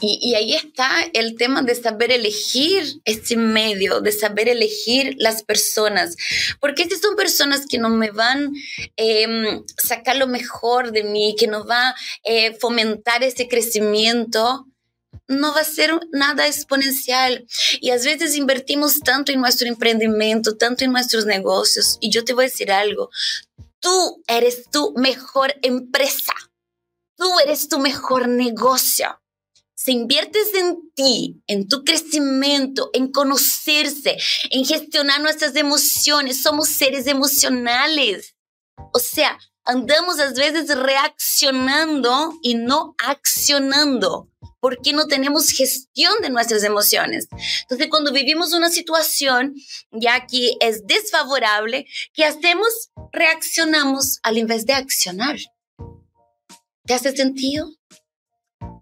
Y, 0.05 0.35
ahí 0.35 0.53
está 0.53 0.89
el 1.13 1.37
tema 1.37 1.61
de 1.61 1.75
saber 1.75 2.11
elegir 2.11 2.83
este 3.05 3.37
medio, 3.37 4.01
de 4.01 4.11
saber 4.11 4.49
elegir 4.49 5.15
las 5.17 5.43
personas, 5.43 6.17
porque 6.59 6.83
si 6.85 6.97
son 6.97 7.15
personas 7.15 7.65
que 7.69 7.77
no 7.77 7.89
me 7.89 8.11
van 8.11 8.47
a 8.47 8.51
em, 8.97 9.63
sacar 9.77 10.17
lo 10.17 10.27
mejor 10.27 10.91
de 10.91 11.03
mí, 11.03 11.35
que 11.39 11.47
no 11.47 11.65
va 11.65 11.89
a 11.89 11.95
eh, 12.25 12.57
fomentar 12.59 13.23
ese 13.23 13.47
crecimiento, 13.47 14.67
no 15.27 15.53
va 15.53 15.61
a 15.61 15.65
ser 15.65 15.91
nada 16.11 16.47
exponencial. 16.47 17.45
Y 17.79 17.91
a 17.91 17.95
veces 17.95 18.35
invertimos 18.35 18.99
tanto 18.99 19.31
en 19.31 19.41
nuestro 19.41 19.67
emprendimiento, 19.67 20.57
tanto 20.57 20.83
en 20.83 20.91
nuestros 20.91 21.25
negocios. 21.25 21.97
Y 22.01 22.09
yo 22.09 22.23
te 22.23 22.33
voy 22.33 22.45
a 22.45 22.49
decir 22.49 22.71
algo, 22.71 23.09
tú 23.79 24.23
eres 24.27 24.69
tu 24.71 24.93
mejor 24.95 25.55
empresa, 25.61 26.33
tú 27.17 27.27
eres 27.39 27.67
tu 27.67 27.79
mejor 27.79 28.27
negocio. 28.27 29.19
Si 29.75 29.91
inviertes 29.91 30.53
en 30.53 30.91
ti, 30.95 31.43
en 31.45 31.67
tu 31.67 31.83
crecimiento, 31.83 32.89
en 32.93 33.11
conocerse, 33.11 34.17
en 34.49 34.63
gestionar 34.63 35.19
nuestras 35.19 35.57
emociones, 35.57 36.41
somos 36.41 36.69
seres 36.69 37.05
emocionales. 37.05 38.33
O 38.93 38.99
sea, 38.99 39.37
andamos 39.65 40.19
a 40.19 40.31
veces 40.31 40.73
reaccionando 40.77 42.33
y 42.41 42.55
no 42.55 42.95
accionando 42.97 44.32
porque 44.63 44.93
no 44.93 45.07
tenemos 45.07 45.49
gestión 45.49 46.13
de 46.21 46.29
nuestras 46.29 46.63
emociones. 46.63 47.27
Entonces, 47.63 47.89
cuando 47.89 48.13
vivimos 48.13 48.53
una 48.53 48.69
situación 48.69 49.55
ya 49.91 50.25
que 50.25 50.53
es 50.61 50.87
desfavorable, 50.87 51.85
¿qué 52.13 52.23
hacemos? 52.23 52.69
Reaccionamos 53.11 54.21
al 54.23 54.37
invés 54.37 54.65
de 54.65 54.71
accionar. 54.71 55.35
¿Te 56.85 56.93
hace 56.93 57.13
sentido? 57.13 57.67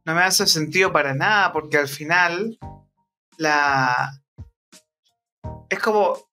No 0.06 0.14
me 0.14 0.22
hace 0.22 0.46
sentido 0.46 0.94
para 0.94 1.16
nada, 1.16 1.52
porque 1.52 1.78
al 1.78 1.88
final 1.88 2.60
la... 3.38 4.22
es 5.68 5.80
como 5.80 6.30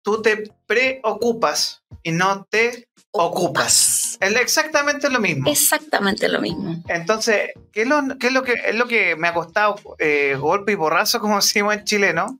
tú 0.00 0.22
te 0.22 0.50
preocupas 0.64 1.84
y 2.02 2.12
no 2.12 2.46
te 2.46 2.88
ocupas. 3.12 4.18
Es 4.20 4.36
exactamente 4.36 5.10
lo 5.10 5.20
mismo. 5.20 5.50
Exactamente 5.50 6.28
lo 6.28 6.40
mismo. 6.40 6.82
Entonces, 6.88 7.50
¿qué 7.72 7.82
es 7.82 7.88
lo, 7.88 7.98
es 7.98 8.32
lo 8.32 8.42
que, 8.42 8.52
es 8.52 8.74
lo 8.74 8.86
que 8.86 9.16
me 9.16 9.28
ha 9.28 9.34
costado 9.34 9.76
eh, 9.98 10.36
golpe 10.38 10.72
y 10.72 10.76
borrazo, 10.76 11.20
como 11.20 11.36
decimos 11.40 11.74
en 11.74 11.84
chileno? 11.84 12.38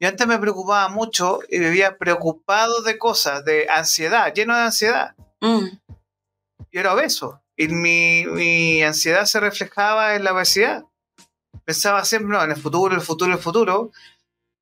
Yo 0.00 0.08
antes 0.08 0.26
me 0.26 0.38
preocupaba 0.38 0.88
mucho 0.88 1.40
y 1.48 1.58
vivía 1.58 1.96
preocupado 1.96 2.82
de 2.82 2.98
cosas, 2.98 3.44
de 3.44 3.68
ansiedad, 3.70 4.32
lleno 4.34 4.54
de 4.54 4.62
ansiedad. 4.62 5.14
Mm. 5.40 5.66
Yo 6.72 6.80
era 6.80 6.92
obeso 6.92 7.40
y 7.56 7.68
mi, 7.68 8.26
mi, 8.26 8.82
ansiedad 8.82 9.24
se 9.24 9.40
reflejaba 9.40 10.16
en 10.16 10.24
la 10.24 10.32
obesidad. 10.32 10.84
Pensaba 11.64 12.04
siempre 12.04 12.36
en 12.42 12.50
el 12.50 12.56
futuro, 12.56 12.94
el 12.94 13.00
futuro, 13.00 13.32
el 13.32 13.38
futuro. 13.38 13.92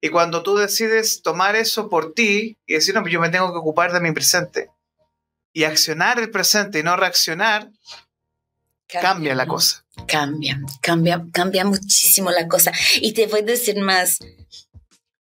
Y 0.00 0.10
cuando 0.10 0.42
tú 0.42 0.56
decides 0.56 1.22
tomar 1.22 1.56
eso 1.56 1.88
por 1.88 2.12
ti 2.12 2.58
y 2.66 2.74
decir, 2.74 2.94
no, 2.94 3.00
pues 3.00 3.12
yo 3.12 3.20
me 3.20 3.30
tengo 3.30 3.52
que 3.52 3.58
ocupar 3.58 3.92
de 3.92 4.00
mi 4.00 4.12
presente 4.12 4.70
y 5.52 5.64
accionar 5.64 6.18
el 6.18 6.30
presente 6.30 6.78
y 6.78 6.82
no 6.82 6.96
reaccionar, 6.96 7.70
cambia, 8.86 9.34
la 9.34 9.46
cosa. 9.46 9.84
Cambia, 10.06 10.60
cambia, 10.80 11.24
cambia 11.32 11.64
muchísimo 11.64 12.30
la 12.30 12.48
cosa. 12.48 12.72
Y 13.00 13.12
te 13.12 13.26
voy 13.26 13.40
a 13.40 13.44
decir 13.44 13.78
más, 13.80 14.18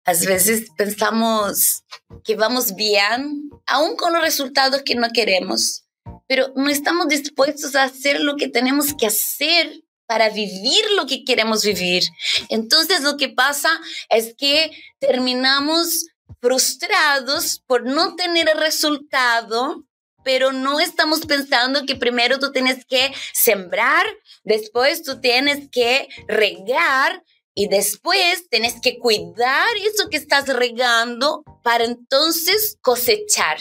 a 0.04 0.12
veces 0.12 0.70
pensamos 0.76 1.84
que 2.24 2.36
vamos 2.36 2.74
bien, 2.74 3.50
aún 3.66 3.96
con 3.96 4.12
los 4.12 4.22
resultados 4.22 4.82
que 4.82 4.94
no 4.94 5.08
queremos, 5.12 5.84
pero 6.26 6.52
no 6.56 6.68
estamos 6.68 7.08
dispuestos 7.08 7.74
a 7.74 7.84
hacer 7.84 8.20
lo 8.20 8.36
que 8.36 8.48
tenemos 8.48 8.94
que 8.94 9.06
hacer 9.06 9.82
para 10.06 10.28
vivir 10.28 10.84
lo 10.96 11.06
que 11.06 11.24
queremos 11.24 11.64
vivir. 11.64 12.04
Entonces 12.48 13.02
lo 13.02 13.16
que 13.16 13.28
pasa 13.28 13.70
es 14.10 14.34
que 14.36 14.70
terminamos 14.98 16.06
frustrados 16.40 17.62
por 17.66 17.84
no 17.84 18.16
tener 18.16 18.48
el 18.50 18.58
resultado 18.58 19.84
pero 20.24 20.52
no 20.52 20.80
estamos 20.80 21.26
pensando 21.26 21.86
que 21.86 21.96
primero 21.96 22.38
tú 22.38 22.52
tienes 22.52 22.84
que 22.84 23.12
sembrar, 23.32 24.06
después 24.42 25.02
tú 25.02 25.20
tienes 25.20 25.68
que 25.70 26.08
regar 26.26 27.22
y 27.54 27.68
después 27.68 28.48
tienes 28.48 28.80
que 28.80 28.98
cuidar 28.98 29.68
eso 29.76 30.08
que 30.08 30.16
estás 30.16 30.48
regando 30.48 31.44
para 31.62 31.84
entonces 31.84 32.78
cosechar. 32.80 33.58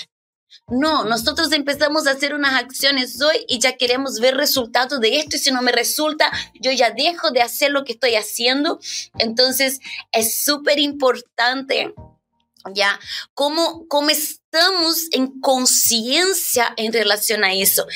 No, 0.67 1.03
nosotros 1.03 1.51
empezamos 1.51 2.07
a 2.07 2.11
hacer 2.11 2.33
unas 2.33 2.53
acciones 2.53 3.21
hoy 3.21 3.45
y 3.47 3.59
ya 3.59 3.75
queremos 3.75 4.19
ver 4.19 4.35
resultados 4.35 4.99
de 5.01 5.19
esto 5.19 5.35
y 5.35 5.39
si 5.39 5.51
no 5.51 5.61
me 5.61 5.71
resulta, 5.71 6.31
yo 6.61 6.71
ya 6.71 6.91
dejo 6.91 7.31
de 7.31 7.41
hacer 7.41 7.71
lo 7.71 7.83
que 7.83 7.93
estoy 7.93 8.15
haciendo. 8.15 8.79
Entonces, 9.19 9.79
es 10.11 10.43
súper 10.43 10.79
importante 10.79 11.93
¿ya? 12.71 12.99
¿Cómo, 13.33 13.87
¿Cómo 13.87 14.09
estamos 14.53 15.07
en 15.11 15.39
conciencia 15.39 16.73
en 16.77 16.93
relación 16.93 17.43
a 17.43 17.53
eso? 17.53 17.87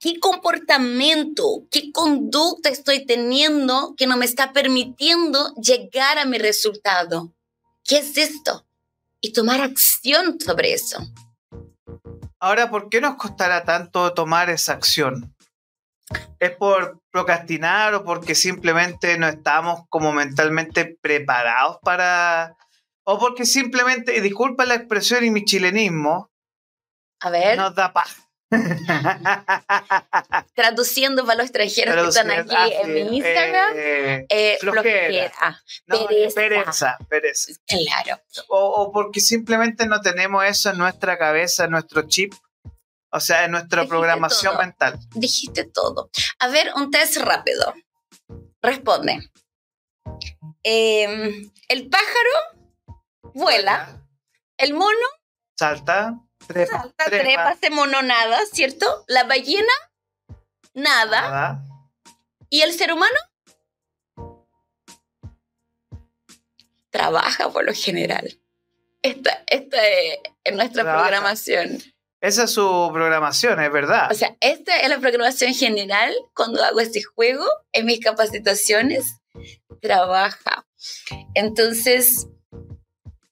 ¿Qué 0.00 0.18
comportamiento, 0.18 1.66
qué 1.70 1.92
conducta 1.92 2.70
estoy 2.70 3.04
teniendo 3.04 3.94
que 3.94 4.06
no 4.06 4.16
me 4.16 4.24
está 4.24 4.52
permitiendo 4.54 5.54
llegar 5.56 6.18
a 6.18 6.24
mi 6.24 6.38
resultado? 6.38 7.34
¿Qué 7.84 7.98
es 7.98 8.16
esto? 8.16 8.64
Y 9.20 9.34
tomar 9.34 9.60
acción 9.60 10.40
sobre 10.40 10.72
eso. 10.72 10.98
Ahora, 12.40 12.70
¿por 12.70 12.88
qué 12.88 13.02
nos 13.02 13.16
costará 13.16 13.64
tanto 13.64 14.14
tomar 14.14 14.48
esa 14.48 14.72
acción? 14.72 15.34
¿Es 16.38 16.52
por 16.52 17.02
procrastinar 17.10 17.92
o 17.94 18.04
porque 18.04 18.34
simplemente 18.34 19.18
no 19.18 19.28
estamos 19.28 19.80
como 19.90 20.12
mentalmente 20.12 20.96
preparados 21.02 21.78
para... 21.82 22.56
o 23.10 23.18
porque 23.18 23.46
simplemente, 23.46 24.14
y 24.14 24.20
disculpa 24.20 24.66
la 24.66 24.74
expresión 24.74 25.24
y 25.24 25.30
mi 25.30 25.42
chilenismo, 25.42 26.30
a 27.20 27.30
ver. 27.30 27.56
nos 27.56 27.74
da 27.74 27.90
paz? 27.90 28.18
Traduciendo 30.54 31.24
para 31.24 31.38
los 31.38 31.46
extranjeros 31.46 31.94
que 31.94 32.08
están 32.08 32.30
aquí 32.30 32.74
en 32.82 32.92
mi 32.92 33.16
Instagram, 33.16 33.72
eh, 33.76 34.26
eh, 34.28 34.58
flojera, 34.60 35.58
pereza. 36.34 36.98
pereza. 37.08 37.52
Claro. 37.66 38.20
O, 38.48 38.58
o, 38.58 38.92
porque 38.92 39.20
simplemente 39.20 39.86
no 39.86 40.02
tenemos 40.02 40.44
eso 40.44 40.68
en 40.68 40.76
nuestra 40.76 41.16
cabeza, 41.16 41.64
en 41.64 41.70
nuestro 41.70 42.02
chip, 42.02 42.34
o 43.10 43.20
sea, 43.20 43.46
en 43.46 43.52
nuestra 43.52 43.86
programación 43.86 44.58
mental. 44.58 44.98
Dijiste 45.14 45.64
todo. 45.64 46.10
A 46.40 46.48
ver, 46.48 46.72
un 46.76 46.90
test 46.90 47.16
rápido. 47.16 47.72
Responde. 48.60 49.30
Em, 50.62 51.50
el 51.68 51.88
pájaro 51.88 52.57
vuela. 53.34 54.06
El 54.56 54.74
mono 54.74 55.06
salta. 55.58 56.14
Trepa, 56.46 56.82
salta, 56.82 57.04
trepa. 57.06 57.56
se 57.56 57.70
mono 57.70 58.00
nada, 58.02 58.38
¿cierto? 58.52 59.04
La 59.08 59.24
ballena, 59.24 59.72
nada. 60.72 61.22
nada. 61.22 61.62
¿Y 62.48 62.62
el 62.62 62.72
ser 62.72 62.92
humano? 62.92 63.16
Trabaja 66.90 67.50
por 67.50 67.64
lo 67.64 67.74
general. 67.74 68.40
Esta, 69.02 69.42
esta 69.46 69.78
es 70.44 70.54
nuestra 70.54 70.82
programación. 70.84 71.82
Esa 72.20 72.44
es 72.44 72.50
su 72.50 72.90
programación, 72.92 73.60
es 73.60 73.70
verdad. 73.70 74.10
O 74.10 74.14
sea, 74.14 74.36
esta 74.40 74.80
es 74.80 74.88
la 74.88 74.98
programación 74.98 75.54
general 75.54 76.14
cuando 76.34 76.64
hago 76.64 76.80
este 76.80 77.02
juego 77.02 77.44
en 77.72 77.86
mis 77.86 78.00
capacitaciones. 78.00 79.20
Trabaja. 79.80 80.66
Entonces, 81.34 82.26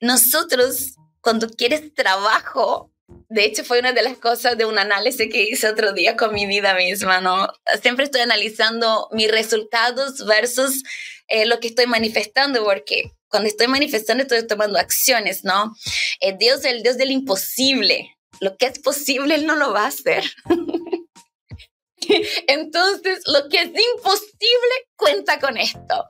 nosotros, 0.01 0.97
cuando 1.21 1.49
quieres 1.49 1.95
trabajo, 1.95 2.93
de 3.29 3.45
hecho 3.45 3.65
fue 3.65 3.79
una 3.79 3.93
de 3.93 4.03
las 4.03 4.19
cosas 4.19 4.59
de 4.59 4.65
un 4.65 4.79
análisis 4.79 5.31
que 5.31 5.45
hice 5.45 5.69
otro 5.69 5.93
día 5.93 6.17
con 6.17 6.35
mi 6.35 6.47
vida 6.47 6.75
misma, 6.75 7.21
¿no? 7.21 7.49
Siempre 7.83 8.05
estoy 8.05 8.23
analizando 8.23 9.09
mis 9.13 9.31
resultados 9.31 10.25
versus 10.27 10.83
eh, 11.29 11.47
lo 11.47 11.61
que 11.61 11.69
estoy 11.69 11.87
manifestando, 11.87 12.65
porque 12.65 13.13
cuando 13.29 13.49
estoy 13.49 13.69
manifestando 13.69 14.23
estoy 14.23 14.47
tomando 14.47 14.79
acciones, 14.79 15.45
¿no? 15.45 15.75
Eh, 16.21 16.37
Dios 16.39 16.61
es 16.61 16.65
el 16.67 16.83
Dios 16.83 16.97
del 16.97 17.11
imposible 17.11 18.17
lo 18.41 18.57
que 18.57 18.67
es 18.67 18.79
posible 18.79 19.35
Él 19.35 19.47
no 19.47 19.57
lo 19.57 19.73
va 19.73 19.85
a 19.85 19.89
hacer. 19.89 20.25
Entonces, 22.47 23.23
lo 23.27 23.49
que 23.49 23.63
es 23.63 23.69
imposible 23.69 24.89
cuenta 24.97 25.41
con 25.41 25.57
esto. 25.57 26.07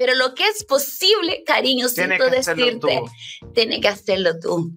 Pero 0.00 0.14
lo 0.14 0.34
que 0.34 0.48
es 0.48 0.64
posible, 0.64 1.44
cariño, 1.44 1.86
siento 1.90 2.30
decirte, 2.30 3.02
tiene 3.54 3.82
que 3.82 3.88
hacerlo 3.88 4.40
tú. 4.40 4.70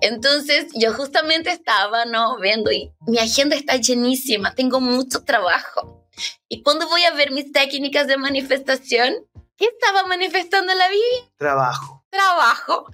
Entonces, 0.00 0.68
yo 0.74 0.94
justamente 0.94 1.50
estaba, 1.50 2.06
¿no? 2.06 2.38
Viendo 2.38 2.72
y 2.72 2.90
mi 3.06 3.18
agenda 3.18 3.56
está 3.56 3.76
llenísima, 3.76 4.54
tengo 4.54 4.80
mucho 4.80 5.22
trabajo. 5.22 6.08
Y 6.48 6.62
cuando 6.62 6.88
voy 6.88 7.04
a 7.04 7.12
ver 7.12 7.30
mis 7.30 7.52
técnicas 7.52 8.06
de 8.06 8.16
manifestación, 8.16 9.26
¿qué 9.58 9.66
estaba 9.66 10.06
manifestando 10.06 10.72
la 10.72 10.88
vida? 10.88 11.30
Trabajo. 11.36 12.02
Trabajo. 12.08 12.86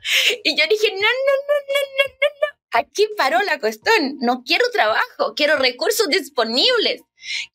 Y 0.42 0.56
yo 0.59 0.64
dije, 0.68 0.88
no, 0.90 0.98
no, 0.98 1.06
no, 1.06 1.06
no, 1.06 1.80
no, 1.98 2.04
no, 2.04 2.28
no 2.40 2.61
aquí 2.72 3.09
paró 3.16 3.40
la 3.42 3.59
cuestión. 3.59 4.18
No 4.20 4.42
quiero 4.44 4.64
trabajo, 4.72 5.35
quiero 5.35 5.56
recursos 5.56 6.09
disponibles. 6.09 7.02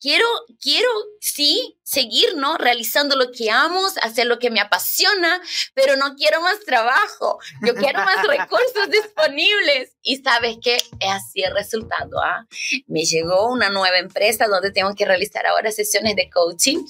Quiero, 0.00 0.26
quiero, 0.60 0.88
sí, 1.20 1.78
seguir, 1.82 2.36
¿no? 2.36 2.56
Realizando 2.58 3.16
lo 3.16 3.30
que 3.30 3.50
amo, 3.50 3.80
hacer 4.02 4.26
lo 4.26 4.38
que 4.38 4.50
me 4.50 4.60
apasiona, 4.60 5.40
pero 5.74 5.96
no 5.96 6.14
quiero 6.16 6.40
más 6.40 6.60
trabajo. 6.60 7.38
Yo 7.62 7.74
quiero 7.74 8.00
más 8.04 8.26
recursos 8.26 8.90
disponibles. 8.90 9.96
Y 10.02 10.16
sabes 10.18 10.58
qué? 10.62 10.76
Es 10.76 11.10
así 11.10 11.42
el 11.42 11.54
resultado, 11.54 12.20
¿ah? 12.22 12.46
Me 12.86 13.04
llegó 13.04 13.50
una 13.50 13.70
nueva 13.70 13.98
empresa 13.98 14.46
donde 14.46 14.72
tengo 14.72 14.94
que 14.94 15.04
realizar 15.04 15.46
ahora 15.46 15.70
sesiones 15.70 16.16
de 16.16 16.30
coaching. 16.30 16.84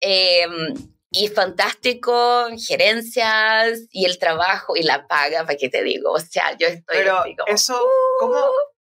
Eh, 0.00 0.46
y 1.18 1.28
fantástico, 1.28 2.46
gerencias 2.58 3.80
y 3.90 4.04
el 4.04 4.18
trabajo 4.18 4.76
y 4.76 4.82
la 4.82 5.06
paga, 5.06 5.46
¿para 5.46 5.56
qué 5.56 5.68
te 5.68 5.82
digo? 5.82 6.12
O 6.12 6.20
sea, 6.20 6.56
yo 6.58 6.66
estoy... 6.66 6.98
Pero 6.98 7.22
eso, 7.46 7.80
¿cómo, 8.18 8.34
uh". 8.34 8.75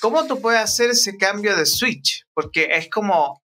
¿Cómo 0.00 0.26
tú 0.26 0.40
puedes 0.40 0.60
hacer 0.60 0.90
ese 0.90 1.16
cambio 1.16 1.56
de 1.56 1.66
switch? 1.66 2.26
Porque 2.34 2.68
es 2.72 2.88
como, 2.88 3.42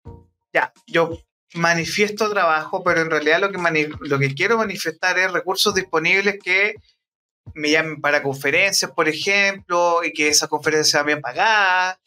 ya, 0.52 0.72
yo 0.86 1.18
manifiesto 1.54 2.30
trabajo, 2.30 2.82
pero 2.82 3.00
en 3.00 3.10
realidad 3.10 3.40
lo 3.40 3.50
que, 3.50 3.90
lo 4.00 4.18
que 4.18 4.34
quiero 4.34 4.58
manifestar 4.58 5.18
es 5.18 5.32
recursos 5.32 5.74
disponibles 5.74 6.38
que 6.42 6.74
me 7.54 7.70
llamen 7.70 8.00
para 8.00 8.22
conferencias, 8.22 8.90
por 8.90 9.08
ejemplo, 9.08 10.04
y 10.04 10.12
que 10.12 10.28
esa 10.28 10.48
conferencia 10.48 10.98
sea 10.98 11.02
bien 11.02 11.20
pagada, 11.20 11.98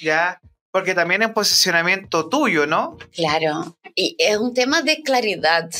¿ya? 0.00 0.40
Porque 0.70 0.94
también 0.94 1.22
es 1.22 1.30
posicionamiento 1.30 2.28
tuyo, 2.28 2.66
¿no? 2.66 2.96
Claro, 3.12 3.78
y 3.94 4.16
es 4.18 4.36
un 4.38 4.54
tema 4.54 4.82
de 4.82 5.02
claridad. 5.02 5.70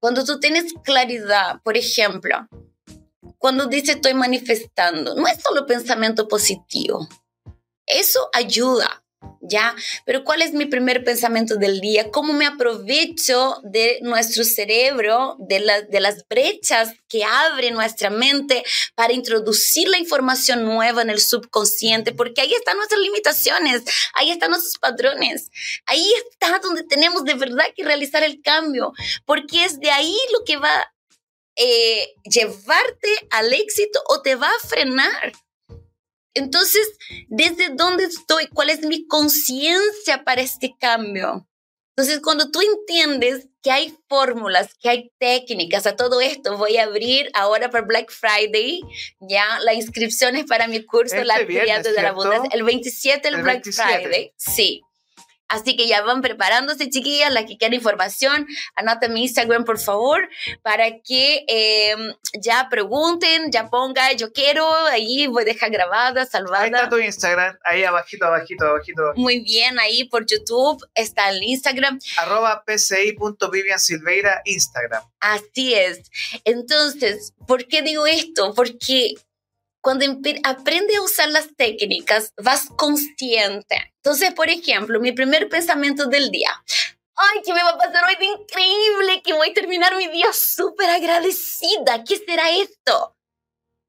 Cuando 0.00 0.24
tú 0.24 0.40
tienes 0.40 0.74
claridad, 0.82 1.60
por 1.62 1.76
ejemplo, 1.76 2.48
cuando 3.38 3.66
dices 3.66 3.96
estoy 3.96 4.14
manifestando, 4.14 5.14
no 5.14 5.26
es 5.26 5.40
solo 5.42 5.66
pensamiento 5.66 6.26
positivo. 6.28 7.08
Eso 7.92 8.30
ayuda, 8.32 9.02
¿ya? 9.40 9.74
Pero 10.06 10.24
¿cuál 10.24 10.40
es 10.40 10.52
mi 10.52 10.66
primer 10.66 11.04
pensamiento 11.04 11.56
del 11.56 11.80
día? 11.80 12.10
¿Cómo 12.10 12.32
me 12.32 12.46
aprovecho 12.46 13.56
de 13.64 13.98
nuestro 14.02 14.44
cerebro, 14.44 15.36
de, 15.38 15.60
las 15.60 16.26
brechas 16.28 16.90
que 17.08 17.24
abre 17.24 17.70
nuestra 17.70 18.08
mente 18.10 18.64
para 18.94 19.12
introducir 19.12 19.88
la 19.88 19.98
información 19.98 20.64
nueva 20.64 21.02
en 21.02 21.10
el 21.10 21.20
subconsciente? 21.20 22.12
Porque 22.12 22.40
ahí 22.40 22.52
están 22.54 22.76
nuestras 22.76 23.00
limitaciones, 23.00 23.82
ahí 24.14 24.30
están 24.30 24.50
nuestros 24.50 24.78
patrones, 24.78 25.50
ahí 25.86 26.12
está 26.30 26.58
donde 26.60 26.84
tenemos 26.84 27.24
de 27.24 27.34
verdad 27.34 27.66
que 27.76 27.84
realizar 27.84 28.22
el 28.22 28.40
cambio, 28.42 28.92
porque 29.26 29.64
es 29.64 29.80
de 29.80 29.90
ahí 29.90 30.16
lo 30.32 30.44
que 30.44 30.56
va 30.56 30.92
eh, 31.56 32.14
llevarte 32.24 33.08
al 33.30 33.52
éxito 33.52 34.02
o 34.08 34.22
te 34.22 34.36
va 34.36 34.48
a 34.48 34.66
frenar. 34.66 35.32
Entonces, 36.34 36.96
¿desde 37.28 37.70
dónde 37.70 38.04
estoy? 38.04 38.46
¿Cuál 38.48 38.70
es 38.70 38.80
mi 38.82 39.06
conciencia 39.06 40.24
para 40.24 40.40
este 40.40 40.74
cambio? 40.78 41.46
Entonces, 41.94 42.20
cuando 42.22 42.50
tú 42.50 42.60
entiendes 42.62 43.48
que 43.62 43.70
hay 43.70 43.94
fórmulas, 44.08 44.74
que 44.80 44.88
hay 44.88 45.12
técnicas 45.18 45.86
a 45.86 45.94
todo 45.94 46.22
esto, 46.22 46.56
voy 46.56 46.78
a 46.78 46.84
abrir 46.84 47.30
ahora 47.34 47.70
para 47.70 47.84
Black 47.84 48.10
Friday 48.10 48.80
ya 49.20 49.60
la 49.60 49.74
inscripción 49.74 50.36
es 50.36 50.46
para 50.46 50.66
mi 50.68 50.84
curso 50.84 51.16
este 51.16 51.26
La 51.26 51.44
Triada 51.44 51.82
de 51.82 52.02
la 52.02 52.08
Abundancia. 52.08 52.50
El 52.52 52.62
27 52.62 53.28
el, 53.28 53.42
Black 53.42 53.64
Friday. 53.64 54.32
Sí. 54.36 54.82
Así 55.52 55.76
que 55.76 55.86
ya 55.86 56.00
van 56.00 56.22
preparándose, 56.22 56.88
chiquillas, 56.88 57.30
las 57.30 57.44
que 57.44 57.58
quieran 57.58 57.74
información, 57.74 58.46
anoten 58.74 59.12
mi 59.12 59.24
Instagram, 59.24 59.66
por 59.66 59.78
favor, 59.78 60.26
para 60.62 61.00
que 61.02 61.44
em, 61.46 62.14
ya 62.40 62.68
pregunten, 62.70 63.52
ya 63.52 63.68
pongan, 63.68 64.16
yo 64.16 64.32
quiero, 64.32 64.66
ahí 64.86 65.26
voy 65.26 65.42
a 65.42 65.44
dejar 65.44 65.70
grabada, 65.70 66.24
salvada. 66.24 66.64
Ahí 66.64 66.70
está 66.70 66.88
tu 66.88 66.98
Instagram, 66.98 67.58
ahí 67.64 67.84
abajito, 67.84 68.24
abajito, 68.24 68.64
abajito. 68.64 69.02
Muy 69.16 69.40
bien, 69.40 69.78
ahí 69.78 70.04
por 70.04 70.24
YouTube 70.24 70.82
está 70.94 71.28
el 71.28 71.42
Instagram. 71.42 71.98
Arroba 72.16 72.64
pci.viviansilveira, 72.66 74.40
Instagram. 74.46 75.04
Así 75.20 75.74
es. 75.74 76.10
Entonces, 76.46 77.34
¿por 77.46 77.66
qué 77.66 77.82
digo 77.82 78.06
esto? 78.06 78.54
Porque 78.54 79.16
cuando 79.82 80.06
aprendes 80.44 80.96
a 80.96 81.02
usar 81.02 81.28
las 81.28 81.54
técnicas, 81.56 82.32
vas 82.42 82.68
consciente. 82.76 83.92
Entonces, 83.96 84.32
por 84.32 84.48
ejemplo, 84.48 85.00
mi 85.00 85.12
primer 85.12 85.48
pensamiento 85.48 86.06
del 86.06 86.30
día. 86.30 86.50
Ay, 87.14 87.40
¿qué 87.44 87.52
me 87.52 87.62
va 87.62 87.70
a 87.70 87.78
pasar 87.78 88.04
hoy 88.08 88.16
de 88.16 88.24
increíble? 88.24 89.22
Que 89.22 89.34
voy 89.34 89.50
a 89.50 89.54
terminar 89.54 89.96
mi 89.96 90.06
día 90.08 90.28
súper 90.32 90.88
agradecida. 90.88 92.04
¿Qué 92.04 92.16
será 92.16 92.50
esto? 92.50 93.16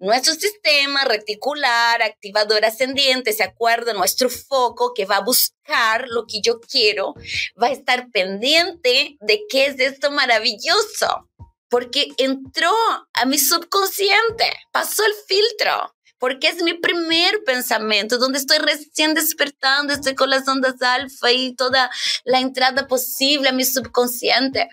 nuestro 0.04 0.34
sistema 0.34 1.06
reticular, 1.06 2.02
activador 2.02 2.66
ascendiente, 2.66 3.32
¿se 3.32 3.44
acuerda? 3.44 3.94
Nuestro 3.94 4.30
foco 4.30 4.94
que 4.94 5.06
va 5.06 5.18
a 5.18 5.24
buscar 5.24 6.10
lo 6.10 6.26
que 6.28 6.42
yo 6.42 6.60
quiero, 6.60 7.14
va 7.62 7.68
a 7.68 7.72
estar 7.72 8.12
pendiente 8.12 9.16
de 9.22 9.44
qué 9.50 9.68
es 9.68 9.80
esto 9.80 10.12
maravilloso, 10.12 11.30
porque 11.74 12.10
entró 12.18 12.70
a 13.14 13.26
mi 13.26 13.40
subconsciente, 13.40 14.46
pasó 14.72 15.04
el 15.04 15.14
filtro 15.28 15.96
porque 16.20 16.48
es 16.48 16.62
mi 16.62 16.76
primer 16.76 17.44
pensamiento, 17.46 18.20
donde 18.20 18.38
estoy 18.38 18.60
recién 18.60 19.16
despertando, 19.16 19.92
estoy 19.92 20.14
con 20.14 20.30
las 20.30 20.48
ondas 20.48 20.80
alfa 20.84 21.32
y 21.32 21.56
toda 21.56 21.90
la 22.26 22.40
entrada 22.42 22.88
posible 22.88 23.50
a 23.50 23.54
mi 23.54 23.66
subconsciente. 23.66 24.70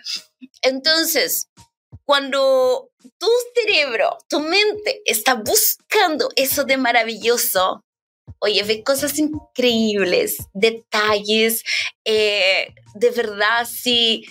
Entonces, 0.61 1.49
cuando 2.05 2.91
tu 3.17 3.27
cerebro, 3.55 4.19
tu 4.29 4.39
mente 4.39 5.01
está 5.03 5.33
buscando 5.33 6.29
eso 6.35 6.65
de 6.65 6.77
maravilloso, 6.77 7.83
oye, 8.37 8.61
ve 8.61 8.83
cosas 8.83 9.17
increíbles, 9.17 10.37
detalles, 10.53 11.63
eh, 12.05 12.75
de 12.93 13.09
verdad, 13.09 13.67
sí. 13.67 14.23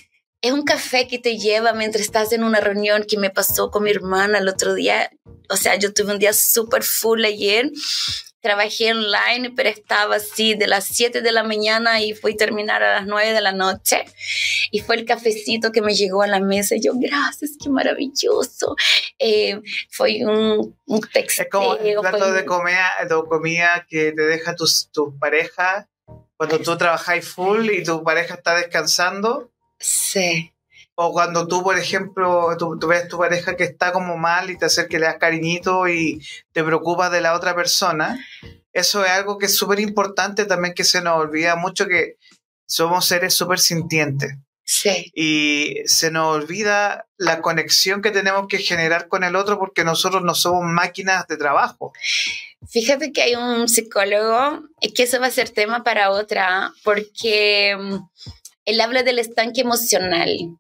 Es 0.43 0.53
un 0.53 0.63
café 0.63 1.07
que 1.07 1.19
te 1.19 1.39
lleva 1.39 1.73
mientras 1.73 2.03
estás 2.03 2.33
en 2.33 2.45
una 2.45 2.61
reunión 2.61 3.05
que 3.09 3.19
me 3.19 3.31
pasó 3.31 3.71
con 3.71 3.85
mi 3.85 3.91
hermana 3.91 4.39
el 4.39 4.49
otro 4.49 4.75
día 4.75 5.11
o 5.51 5.57
sea, 5.57 5.75
yo 5.77 5.93
tuve 5.93 6.13
un 6.13 6.19
día 6.19 6.33
súper 6.33 6.85
full 6.85 7.25
ayer. 7.25 7.71
Trabajé 8.41 8.93
online, 8.93 9.53
pero 9.55 9.69
estaba 9.69 10.17
así 10.17 10.55
de 10.55 10.67
las 10.67 10.85
7 10.87 11.21
de 11.21 11.33
la 11.33 11.43
mañana 11.43 12.01
y 12.01 12.15
fui 12.15 12.33
a 12.33 12.37
terminar 12.37 12.83
a 12.83 12.95
las 12.95 13.07
9 13.07 13.33
de 13.33 13.41
la 13.43 13.53
noche. 13.53 14.05
Y 14.71 14.81
fue 14.81 14.97
el 14.97 15.05
cafecito 15.05 15.73
que 15.73 15.83
me 15.83 15.95
llegó 15.95 16.23
a 16.23 16.27
la 16.27 16.41
mesa. 16.41 16.77
Y 16.77 16.81
yo, 16.81 16.93
gracias, 16.95 17.57
qué 17.63 17.69
maravilloso. 17.69 18.77
Eh, 19.19 19.61
fue 19.91 20.25
un, 20.25 20.75
un 20.87 21.01
texto. 21.01 21.43
Es 21.43 21.49
como 21.51 21.73
un 21.73 22.01
plato 22.01 22.33
de 22.33 22.47
comida, 22.47 22.91
de 23.03 23.15
comida 23.29 23.87
que 23.89 24.13
te 24.13 24.23
deja 24.23 24.55
tu, 24.55 24.65
tu 24.93 25.19
pareja 25.19 25.91
cuando 26.37 26.61
tú 26.61 26.79
trabajas 26.79 27.23
full 27.25 27.69
y 27.71 27.83
tu 27.83 28.03
pareja 28.03 28.37
está 28.37 28.55
descansando. 28.55 29.51
Sí. 29.81 30.53
O 30.95 31.13
cuando 31.13 31.49
tú, 31.49 31.63
por 31.63 31.79
ejemplo, 31.79 32.55
tú, 32.59 32.79
ves 32.87 33.05
a 33.05 33.09
tu 33.09 33.19
pareja 33.19 33.57
que 33.57 33.65
está 33.65 33.91
como 33.91 34.19
mal 34.19 34.51
y 34.51 34.59
te 34.59 34.67
hace 34.67 34.87
que 34.87 34.99
le 34.99 35.07
das 35.07 35.17
cariñito 35.17 35.89
y 35.89 36.23
te 36.53 36.63
preocupas 36.63 37.11
de 37.11 37.23
la 37.23 37.35
otra 37.35 37.55
persona. 37.55 38.23
Eso 38.73 39.05
es 39.05 39.11
algo 39.11 39.39
que 39.39 39.47
es 39.47 39.57
súper 39.57 39.81
importante 39.81 40.45
también 40.45 40.75
que 40.75 40.85
se 40.85 41.01
nos 41.01 41.17
olvida 41.17 41.57
mucho 41.57 41.87
que 41.89 42.17
somos 42.67 43.07
seres 43.07 43.33
súper 43.35 43.59
sintientes. 43.59 44.35
Sí. 44.63 45.11
Y 45.15 45.77
se 45.87 46.11
nos 46.11 46.37
olvida 46.37 47.09
la 47.17 47.41
conexión 47.41 48.03
que 48.03 48.11
tenemos 48.13 48.47
que 48.47 48.59
generar 48.59 49.09
con 49.09 49.25
el 49.25 49.37
otro 49.37 49.59
porque 49.59 49.85
nosotros 49.85 50.23
no 50.23 50.35
somos 50.35 50.65
máquinas 50.65 51.27
de 51.27 51.39
trabajo. 51.39 51.93
Fíjate 52.69 53.11
que 53.11 53.23
hay 53.23 53.35
un 53.35 53.69
psicólogo, 53.69 54.69
y 54.81 54.93
que 54.93 55.05
eso 55.05 55.19
va 55.19 55.27
a 55.27 55.31
ser 55.33 55.49
tema 55.49 55.83
para 55.83 56.11
otra, 56.11 56.73
porque 56.85 57.75
mm, 57.77 57.97
él 58.65 58.81
habla 58.81 59.03
del 59.03 59.19
estanque 59.19 59.61
emocional 59.61 60.59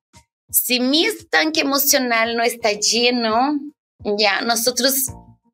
si 0.51 0.81
mi 0.81 1.07
estanque 1.07 1.61
emocional 1.61 2.37
no 2.37 2.43
está 2.43 2.73
lleno, 2.73 3.59
ya 4.19 4.41
nosotros 4.41 4.95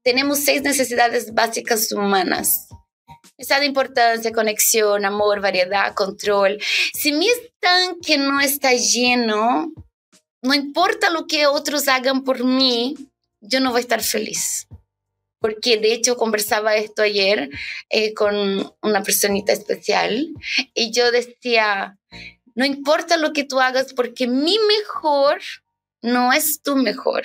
tenemos 0.03 0.39
seis 0.39 0.63
necesidades 0.63 1.35
básicas 1.35 1.93
humanas. 1.93 2.69
Esa 3.37 3.61
de 3.61 3.67
importancia, 3.67 4.33
conexión, 4.33 5.05
amor, 5.05 5.41
variedad, 5.41 5.93
control. 5.95 6.59
Si 6.95 7.13
mi 7.13 7.29
estanque 7.29 8.17
no 8.17 8.41
está 8.41 8.73
lleno, 8.73 9.73
no 10.41 10.55
importa 10.55 11.11
lo 11.11 11.27
que 11.27 11.47
otros 11.47 11.89
hagan 11.89 12.25
por 12.25 12.45
mí, 12.45 12.95
yo 13.41 13.61
no 13.61 13.73
voy 13.73 13.79
a 13.79 13.83
estar 13.83 14.03
feliz. 14.03 14.67
Porque 15.39 15.77
de 15.77 15.93
hecho 15.93 16.17
conversaba 16.17 16.77
esto 16.77 17.03
ayer 17.03 17.51
eh, 17.91 18.15
con 18.15 18.73
una 18.81 19.03
personita 19.03 19.53
especial 19.53 20.29
y 20.73 20.93
yo 20.93 21.13
decía, 21.13 21.99
no 22.57 22.65
importa 22.65 23.17
lo 23.19 23.33
que 23.33 23.45
tú 23.45 23.61
hagas 23.61 23.93
porque 23.93 24.27
mi 24.27 24.59
mejor 24.67 25.41
no 26.03 26.33
es 26.33 26.63
tu 26.63 26.75
mejor. 26.75 27.23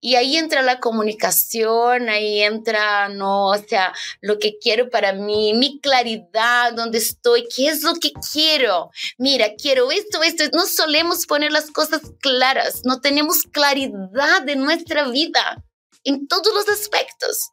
Y 0.00 0.14
ahí 0.14 0.36
entra 0.36 0.62
la 0.62 0.80
comunicación, 0.80 2.08
ahí 2.08 2.40
entra, 2.40 3.08
no, 3.08 3.48
o 3.48 3.58
sea, 3.58 3.92
lo 4.20 4.38
que 4.38 4.56
quiero 4.58 4.90
para 4.90 5.12
mí, 5.12 5.52
mi 5.54 5.80
claridad, 5.80 6.72
dónde 6.72 6.98
estoy, 6.98 7.46
qué 7.54 7.68
es 7.68 7.82
lo 7.82 7.94
que 7.94 8.12
quiero. 8.32 8.90
Mira, 9.18 9.54
quiero 9.60 9.90
esto, 9.90 10.22
esto. 10.22 10.44
No 10.52 10.66
solemos 10.66 11.26
poner 11.26 11.52
las 11.52 11.70
cosas 11.70 12.00
claras, 12.20 12.82
no 12.84 13.00
tenemos 13.00 13.42
claridad 13.42 14.42
de 14.46 14.56
nuestra 14.56 15.08
vida 15.08 15.62
en 16.04 16.26
todos 16.26 16.54
los 16.54 16.68
aspectos. 16.68 17.50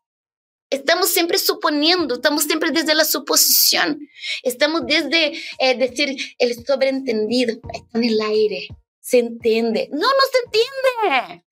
Estamos 0.69 1.09
siempre 1.09 1.37
suponiendo, 1.37 2.15
estamos 2.15 2.43
siempre 2.43 2.71
desde 2.71 2.95
la 2.95 3.05
suposición, 3.05 3.99
estamos 4.41 4.85
desde 4.85 5.39
eh, 5.59 5.77
decir 5.77 6.17
el 6.39 6.65
sobreentendido, 6.65 7.53
está 7.53 7.97
en 7.97 8.03
el 8.03 8.19
aire, 8.21 8.67
se 8.99 9.19
entiende. 9.19 9.89
No, 9.91 10.07
no 10.07 10.23
se 10.31 10.39
entiende. 10.45 11.45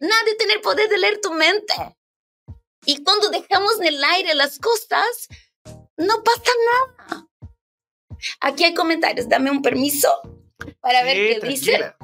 Nadie 0.00 0.34
tiene 0.36 0.54
el 0.54 0.60
poder 0.60 0.88
de 0.88 0.98
leer 0.98 1.20
tu 1.20 1.32
mente. 1.32 1.74
Y 2.86 3.02
cuando 3.02 3.28
dejamos 3.28 3.78
en 3.80 3.88
el 3.88 4.02
aire 4.02 4.34
las 4.34 4.58
cosas, 4.58 5.28
no 5.98 6.24
pasa 6.24 6.50
nada. 6.70 7.28
Aquí 8.40 8.64
hay 8.64 8.74
comentarios, 8.74 9.28
dame 9.28 9.50
un 9.50 9.62
permiso 9.62 10.08
para 10.80 11.02
ver 11.02 11.40
qué 11.40 11.46
dice. 11.46 11.94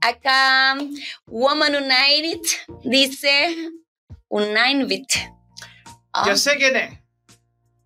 Acá, 0.00 0.76
Woman 1.26 1.74
United 1.74 2.40
dice 2.84 3.70
United. 4.28 5.06
Yo 6.24 6.32
ah. 6.32 6.36
sé 6.36 6.56
quién 6.56 6.76
es. 6.76 6.98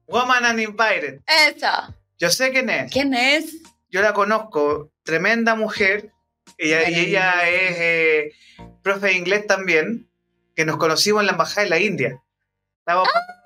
Woman 0.07 0.44
Uninvited. 0.44 1.20
Esa. 1.27 1.94
Yo 2.18 2.31
sé 2.31 2.51
quién 2.51 2.68
es. 2.68 2.92
¿Quién 2.92 3.14
es? 3.14 3.57
Yo 3.90 4.03
la 4.03 4.12
conozco. 4.12 4.92
Tremenda 5.03 5.55
mujer. 5.55 6.12
Ella, 6.59 6.88
y 6.90 6.94
ella 6.94 7.49
es 7.49 7.77
eh, 7.79 8.33
profe 8.83 9.09
de 9.09 9.14
inglés 9.14 9.46
también. 9.46 10.11
Que 10.55 10.64
nos 10.64 10.77
conocimos 10.77 11.20
en 11.20 11.27
la 11.27 11.33
embajada 11.33 11.62
de 11.62 11.70
la 11.70 11.79
India. 11.79 12.23
¡Ah! 12.87 13.39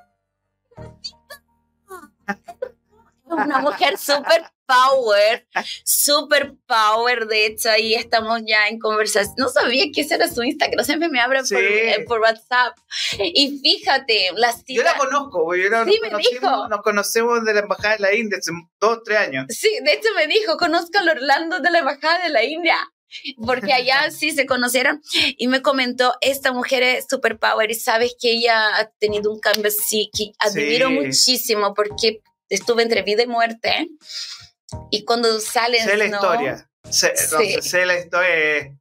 Una 3.25 3.59
mujer 3.59 3.97
súper 3.99 4.45
power, 4.67 5.47
super 5.85 6.55
power, 6.67 7.27
de 7.27 7.47
hecho, 7.47 7.71
ahí 7.71 7.95
estamos 7.95 8.41
ya 8.47 8.69
en 8.69 8.79
conversación. 8.79 9.35
No 9.39 9.49
sabía 9.49 9.87
que 9.93 10.03
ese 10.03 10.15
era 10.15 10.29
su 10.29 10.43
Instagram, 10.43 10.85
siempre 10.85 11.09
me 11.09 11.21
abre 11.21 11.41
eh, 11.51 12.05
por, 12.07 12.21
WhatsApp. 12.21 12.77
Y 13.19 13.59
fíjate, 13.59 14.31
la 14.37 14.55
Yo 14.67 14.83
la 14.83 14.97
conozco, 14.97 15.55
yo 15.55 15.69
sí, 15.85 16.01
me 16.03 16.11
dijo. 16.19 16.69
nos 16.69 16.83
conocemos 16.83 17.45
de 17.45 17.55
la 17.55 17.61
Embajada 17.61 17.97
de 17.97 18.01
la 18.01 18.15
India 18.15 18.39
hace 18.39 18.53
dos, 18.81 19.03
tres 19.05 19.19
años. 19.19 19.47
Sí, 19.49 19.71
de 19.83 19.93
hecho 19.95 20.09
me 20.17 20.27
dijo, 20.27 20.57
conozco 20.57 20.99
al 20.99 21.09
Orlando 21.09 21.61
de 21.61 21.71
la 21.71 21.79
Embajada 21.81 22.25
de 22.25 22.31
la 22.31 22.45
India 22.45 22.77
porque 23.45 23.73
allá 23.73 24.11
sí 24.11 24.33
se 24.33 24.47
conocieron 24.47 25.01
y 25.37 25.49
me 25.49 25.63
comentó, 25.63 26.15
esta 26.21 26.53
mujer 26.53 26.83
es 26.83 27.07
super 27.09 27.39
power 27.39 27.71
y 27.71 27.75
sabes 27.75 28.15
que 28.21 28.33
ella 28.33 28.77
ha 28.79 28.91
tenido 28.99 29.31
un 29.31 29.41
cambio 29.41 29.69
así 29.69 30.11
que 30.17 30.33
admiro 30.39 30.91
muchísimo 30.91 31.75
porque 31.75 32.21
estuve 32.55 32.83
entre 32.83 33.03
vida 33.03 33.23
y 33.23 33.27
muerte 33.27 33.89
y 34.91 35.05
cuando 35.05 35.41
sales. 35.41 35.85
Sé 35.85 35.97
la 35.97 36.07
historia. 36.07 36.71
Sé, 36.91 37.17
sé 37.17 37.87
la 37.87 37.99
historia. 37.99 38.77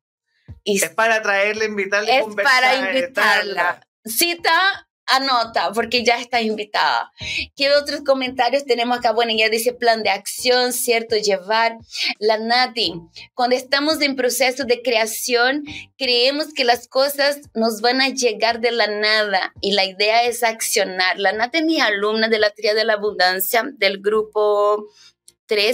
es 0.66 0.90
para 0.90 1.22
traerle, 1.22 1.66
invitarle. 1.66 2.20
Es 2.20 2.26
para 2.36 2.76
invitarla. 2.76 3.88
Cita, 4.06 4.88
anota, 5.16 5.72
porque 5.74 6.04
ya 6.04 6.20
está 6.20 6.42
invitada. 6.42 7.12
¿Qué 7.56 7.72
otros 7.74 8.02
comentarios 8.04 8.66
tenemos 8.66 8.98
acá? 8.98 9.12
Bueno, 9.12 9.32
ya 9.36 9.50
dice 9.50 9.74
plan 9.74 10.04
de 10.04 10.10
acción, 10.10 10.74
¿cierto? 10.74 11.16
Llevar. 11.16 11.78
La 12.20 12.38
Nati, 12.38 12.94
cuando 13.34 13.56
estamos 13.56 14.02
en 14.02 14.16
proceso 14.16 14.66
de 14.66 14.82
creación, 14.82 15.64
creemos 15.98 16.54
que 16.54 16.64
las 16.64 16.88
cosas 16.88 17.40
nos 17.54 17.82
van 17.82 18.02
a 18.02 18.10
llegar 18.10 18.60
de 18.60 18.72
la 18.72 18.88
nada 18.88 19.54
y 19.62 19.74
la 19.74 19.86
idea 19.86 20.24
es 20.24 20.44
accionar. 20.44 21.20
La 21.20 21.34
Nati 21.34 21.60
es 21.60 21.66
mi 21.66 21.80
alumna 21.80 22.28
de 22.28 22.40
la 22.40 22.50
Tría 22.52 22.74
de 22.74 22.86
la 22.86 22.94
Abundancia 22.94 23.64
del 23.78 24.00
grupo 24.00 24.88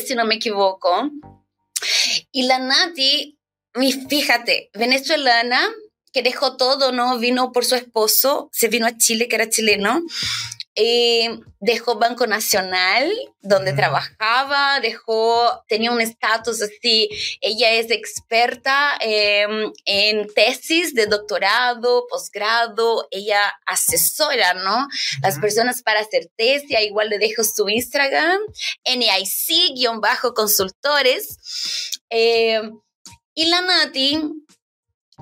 si 0.05 0.15
no 0.15 0.25
me 0.25 0.35
equivoco. 0.35 1.09
Y 2.31 2.43
la 2.43 2.59
Nati, 2.59 3.37
fíjate, 4.09 4.69
venezolana, 4.73 5.61
que 6.11 6.23
dejó 6.23 6.57
todo, 6.57 6.91
¿no? 6.91 7.19
Vino 7.19 7.51
por 7.51 7.65
su 7.65 7.75
esposo, 7.75 8.49
se 8.51 8.67
vino 8.67 8.87
a 8.87 8.97
Chile, 8.97 9.27
que 9.27 9.35
era 9.35 9.49
chileno, 9.49 10.01
eh, 10.81 11.41
dejó 11.59 11.95
Banco 11.95 12.25
Nacional, 12.25 13.11
donde 13.41 13.73
trabajaba, 13.73 14.79
dejó, 14.79 15.61
tenía 15.67 15.91
un 15.91 15.99
estatus 15.99 16.61
así, 16.61 17.09
ella 17.41 17.71
es 17.71 17.91
experta 17.91 18.97
em, 19.01 19.73
en 19.83 20.33
tesis 20.33 20.93
de 20.93 21.07
doctorado, 21.07 22.07
posgrado, 22.09 23.09
ella 23.11 23.41
asesora, 23.65 24.53
¿no? 24.53 24.87
Las 25.21 25.37
personas 25.39 25.81
para 25.81 25.99
hacer 25.99 26.31
tesis, 26.37 26.79
igual 26.79 27.09
le 27.09 27.19
dejo 27.19 27.43
su 27.43 27.67
Instagram, 27.67 28.39
NIC-consultores. 28.85 31.37
Em, 32.09 32.79
y 33.33 33.47
la 33.47 33.59
Nati 33.61 34.21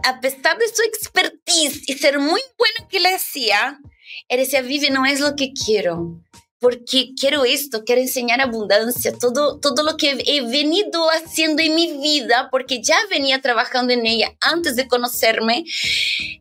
a 0.04 0.20
pesar 0.20 0.58
de 0.58 0.68
su 0.68 0.82
expertise 0.84 1.84
y 1.88 1.94
ser 1.94 2.20
muy 2.20 2.42
bueno 2.58 2.90
que 2.90 3.00
le 3.00 3.14
hacía, 3.14 3.80
él 4.28 4.40
decía, 4.40 4.62
Vivi, 4.62 4.90
no 4.90 5.06
es 5.06 5.20
lo 5.20 5.36
que 5.36 5.52
quiero 5.54 6.22
porque 6.60 7.12
quiero 7.20 7.46
esto, 7.46 7.84
quiero 7.84 8.02
enseñar 8.02 8.42
abundancia, 8.42 9.14
todo, 9.18 9.60
todo 9.60 9.84
lo 9.84 9.96
que 9.98 10.18
he 10.26 10.42
venido 10.42 11.08
haciendo 11.10 11.62
en 11.62 11.76
mi 11.76 12.00
vida, 12.00 12.50
porque 12.52 12.82
ya 12.82 12.98
venía 13.10 13.42
trabajando 13.42 13.94
en 13.94 14.06
ella 14.06 14.36
antes 14.42 14.76
de 14.76 14.88
conocerme, 14.88 15.66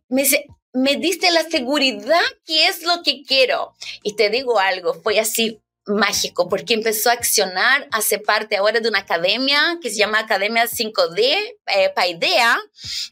me, 0.08 0.24
me 0.72 0.96
diste 0.96 1.30
la 1.30 1.42
seguridad 1.44 2.20
que 2.44 2.68
es 2.68 2.82
lo 2.82 3.02
que 3.02 3.22
quiero. 3.24 3.74
Y 4.02 4.16
te 4.16 4.30
digo 4.30 4.58
algo, 4.58 4.94
fue 4.94 5.20
así 5.20 5.60
mágico, 5.86 6.48
porque 6.48 6.74
empezó 6.74 7.10
a 7.10 7.14
accionar, 7.14 7.88
hace 7.92 8.18
parte 8.18 8.56
ahora 8.56 8.80
de 8.80 8.88
una 8.88 9.00
academia 9.00 9.78
que 9.80 9.90
se 9.90 9.96
llama 9.96 10.18
Academia 10.18 10.64
5D, 10.64 11.56
eh, 11.66 11.92
Paidea, 11.94 12.58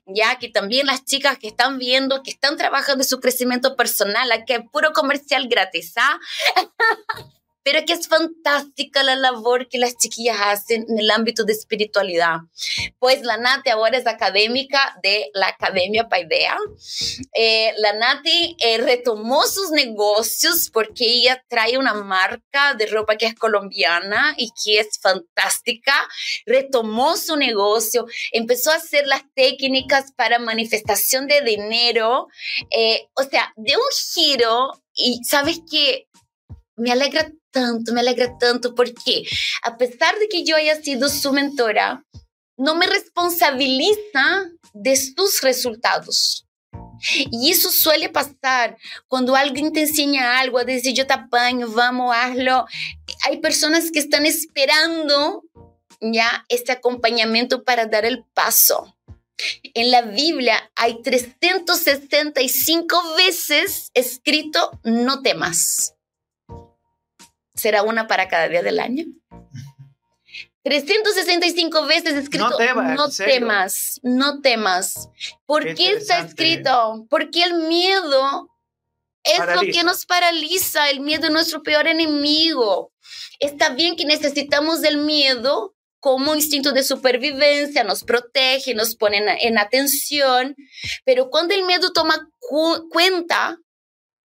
ya 0.07 0.39
que 0.39 0.49
también 0.49 0.87
las 0.87 1.05
chicas 1.05 1.39
que 1.39 1.49
están 1.49 1.79
viendo, 1.79 2.23
que 2.23 2.31
están 2.31 2.57
trabajando 2.57 3.03
en 3.03 3.09
su 3.09 3.21
crecimiento 3.21 3.77
personal, 3.77 4.31
aquí 4.33 4.55
es 4.55 4.61
puro 4.73 4.93
comercial 4.93 5.49
gratis, 5.49 5.95
¿ah? 5.97 6.19
pero 7.65 7.85
que 7.87 7.95
es 7.95 8.07
fantástica 8.07 9.03
la 9.03 9.17
labor 9.17 9.69
que 9.69 9.79
las 9.79 9.97
chiquillas 9.97 10.37
hacen 10.41 10.85
en 10.89 10.99
el 10.99 11.11
ámbito 11.11 11.45
de 11.45 11.55
espiritualidad. 11.55 12.37
Pues 12.99 13.23
la 13.23 13.39
Nati 13.39 13.71
ahora 13.71 13.97
es 13.97 14.07
académica 14.07 14.97
de 15.03 15.31
la 15.33 15.49
Academia 15.49 16.09
Paidea. 16.09 16.57
Eh, 17.33 17.73
la 17.79 17.95
Nati 17.95 18.57
eh, 18.61 18.79
retomó 18.79 19.45
sus 19.47 19.71
negocios 19.71 20.71
porque 20.71 21.05
ella 21.05 21.43
trae 21.49 21.79
una 21.79 21.95
marca 21.95 22.75
de 22.75 22.87
ropa 22.87 23.17
que 23.17 23.27
es 23.27 23.35
colombiana 23.35 24.35
y 24.37 24.51
que 24.63 24.81
es 24.81 25.01
fantástica. 25.01 25.95
Retomó 26.45 27.17
su 27.17 27.37
negocio, 27.37 28.07
empezó 28.33 28.71
a 28.71 28.77
hacer 28.77 29.07
las 29.07 29.23
técnicas 29.35 30.13
para 30.13 30.39
manifestación 30.39 31.27
de 31.27 31.41
dinero, 31.41 32.29
eh, 32.71 33.09
o 33.15 33.23
sea, 33.23 33.53
de 33.57 33.75
un 33.75 33.83
giro 34.13 34.83
y 34.93 35.25
sabes 35.25 35.61
que 35.71 36.09
me 36.77 36.93
alegra 36.93 37.31
tanto, 37.55 37.95
me 37.95 38.01
alegra 38.01 38.37
tanto 38.37 38.75
porque 38.75 39.25
a 39.63 39.79
pesar 39.79 40.19
de 40.19 40.29
que 40.29 40.45
yo 40.45 40.57
haya 40.57 40.83
sido 40.83 41.09
su 41.09 41.33
mentora, 41.33 42.05
no 42.59 42.75
me 42.75 42.87
responsabiliza 42.87 44.51
de 44.75 44.97
sus 44.97 45.41
resultados. 45.41 46.47
Y 47.31 47.51
eso 47.51 47.71
suele 47.71 48.09
pasar 48.09 48.79
cuando 49.09 49.37
alguien 49.37 49.73
te 49.73 49.83
enseña 49.83 50.39
algo, 50.39 50.59
a 50.59 50.65
decir 50.65 50.95
yo 50.95 51.07
te 51.07 51.13
apaño, 51.15 51.69
vamos, 51.69 52.15
hazlo. 52.15 52.67
Hay 53.25 53.41
personas 53.41 53.91
que 53.91 54.01
están 54.01 54.27
esperando 54.27 55.43
ya 56.01 56.45
este 56.49 56.73
acompañamiento 56.73 57.65
para 57.65 57.87
dar 57.87 58.05
el 58.05 58.25
paso. 58.35 58.97
En 59.75 59.91
la 59.91 60.03
Biblia 60.03 60.71
hay 60.77 61.03
365 61.03 63.15
veces 63.17 63.91
escrito 63.95 64.79
no 64.85 65.23
temas 65.23 65.94
será 67.55 67.83
una 67.83 68.07
para 68.07 68.29
cada 68.29 68.49
día 68.49 68.63
del 68.63 68.81
año. 68.81 69.05
365 70.65 71.87
veces 71.87 72.15
escrito, 72.15 72.49
no, 72.49 73.09
temas, 73.11 74.01
no 74.03 74.41
temas. 74.41 75.11
¿Por 75.45 75.75
qué, 75.75 75.93
está 75.93 76.21
escrito? 76.21 77.07
Porque 77.11 77.43
el 77.43 77.55
miedo 77.69 78.49
es 79.25 79.39
lo 79.39 79.61
que 79.61 79.83
nos 79.85 80.07
paraliza, 80.07 80.89
el 80.89 81.01
miedo 81.01 81.27
es 81.27 81.33
nuestro 81.33 81.63
peor 81.63 81.87
enemigo. 81.87 82.93
Está 83.41 83.71
bien 83.71 83.95
que 83.95 84.07
necesitamos 84.07 84.81
del 84.81 84.97
miedo 84.97 85.75
como 86.01 86.35
instinto 86.35 86.73
de 86.73 86.83
supervivencia, 86.83 87.85
nos 87.85 88.05
protege, 88.05 88.75
nos 88.75 88.97
pone 88.97 89.23
en, 89.41 89.59
atención, 89.59 90.55
pero 91.05 91.31
cuando 91.31 91.55
el 91.55 91.65
miedo 91.65 91.93
toma 91.93 92.29
cuenta 92.91 93.59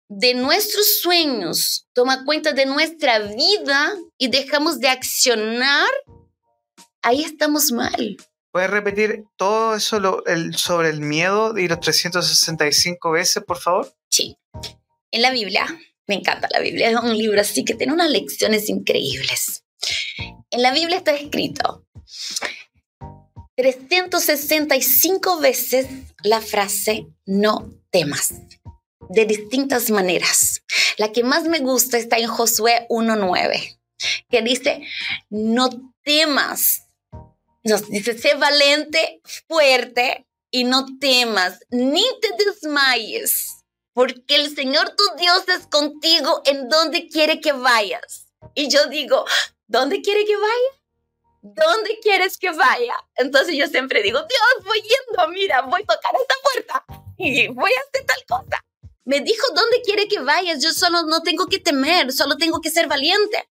de 0.10 0.34
nuestros 0.34 1.00
sueños, 1.02 1.88
toma 1.94 2.24
cuenta 2.26 2.54
de 2.54 2.66
nuestra 2.66 3.20
vida 3.20 3.94
y 4.18 4.30
dejamos 4.30 4.80
de 4.80 4.90
accionar, 4.90 5.90
ahí 7.02 7.24
estamos 7.24 7.72
mal. 7.72 8.18
¿Puedes 8.52 8.70
repetir 8.70 9.26
todo 9.36 9.76
eso 9.76 10.00
sobre 10.56 10.90
el 10.90 11.02
miedo 11.02 11.58
y 11.58 11.68
los 11.68 11.80
365 11.80 13.12
veces, 13.12 13.44
por 13.44 13.60
favor? 13.60 13.94
Sí. 14.10 14.38
En 15.12 15.22
la 15.22 15.32
Biblia, 15.32 15.66
me 16.08 16.16
encanta 16.16 16.48
la 16.52 16.60
Biblia, 16.60 16.90
es 16.90 16.96
un 16.96 17.18
libro 17.18 17.40
así 17.42 17.66
que 17.66 17.76
tiene 17.76 17.94
unas 17.94 18.10
lecciones 18.10 18.70
increíbles. 18.70 19.64
En 20.50 20.62
la 20.62 20.72
Biblia 20.72 20.98
está 20.98 21.14
escrito 21.14 21.86
365 23.58 25.40
veces 25.40 25.88
la 26.24 26.42
frase 26.42 27.08
no 27.26 27.74
temas 27.92 28.34
de 29.10 29.26
distintas 29.26 29.90
maneras. 29.90 30.62
La 30.98 31.12
que 31.12 31.24
más 31.24 31.44
me 31.44 31.60
gusta 31.60 31.98
está 31.98 32.18
en 32.18 32.28
Josué 32.28 32.86
1.9, 32.90 33.80
que 34.30 34.42
dice, 34.42 34.82
no 35.30 35.70
temas. 36.04 36.84
Nos 37.64 37.90
dice, 37.90 38.18
sé 38.18 38.36
valiente, 38.36 39.22
fuerte 39.48 40.26
y 40.52 40.64
no 40.64 40.86
temas, 41.00 41.60
ni 41.70 42.04
te 42.22 42.30
desmayes, 42.46 43.66
porque 43.94 44.36
el 44.36 44.56
Señor 44.56 44.96
tu 44.96 45.04
Dios 45.18 45.44
es 45.50 45.68
contigo 45.68 46.42
en 46.46 46.70
donde 46.70 47.10
quiere 47.10 47.42
que 47.42 47.52
vayas. 47.52 48.28
Y 48.56 48.70
yo 48.70 48.88
digo, 48.88 49.26
¿dónde 49.68 50.02
quiere 50.02 50.26
que 50.26 50.36
vaya? 50.36 50.82
¿Dónde 51.42 52.00
quieres 52.02 52.38
que 52.38 52.52
vaya? 52.52 52.96
Entonces 53.16 53.56
yo 53.56 53.68
siempre 53.68 54.02
digo, 54.02 54.20
Dios, 54.20 54.66
voy 54.66 54.82
yendo, 54.82 55.28
mira, 55.30 55.62
voy 55.62 55.82
a 55.82 55.96
tocar 55.96 56.14
esta 56.16 56.36
puerta 56.44 56.86
y 57.18 57.48
voy 57.50 57.72
a 57.72 57.80
hacer 57.80 58.06
tal 58.06 58.26
cosa. 58.26 58.67
Me 59.08 59.22
dijo 59.22 59.48
dónde 59.56 59.82
quiere 59.84 60.10
que 60.10 60.20
vayas. 60.20 60.62
Yo 60.62 60.74
solo 60.74 61.04
no 61.04 61.24
tengo 61.24 61.48
que 61.48 61.60
temer, 61.60 62.12
solo 62.12 62.36
tengo 62.36 62.60
que 62.60 62.70
ser 62.70 62.88
valiente. 62.88 63.50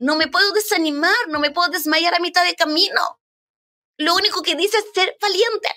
No 0.00 0.16
me 0.16 0.26
puedo 0.26 0.50
desanimar, 0.52 1.28
no 1.28 1.38
me 1.38 1.52
puedo 1.52 1.70
desmayar 1.70 2.16
a 2.16 2.18
mitad 2.18 2.44
de 2.44 2.56
camino. 2.56 3.20
Lo 3.96 4.16
único 4.16 4.42
que 4.42 4.56
dice 4.56 4.76
es 4.76 4.86
ser 4.92 5.16
valiente. 5.20 5.68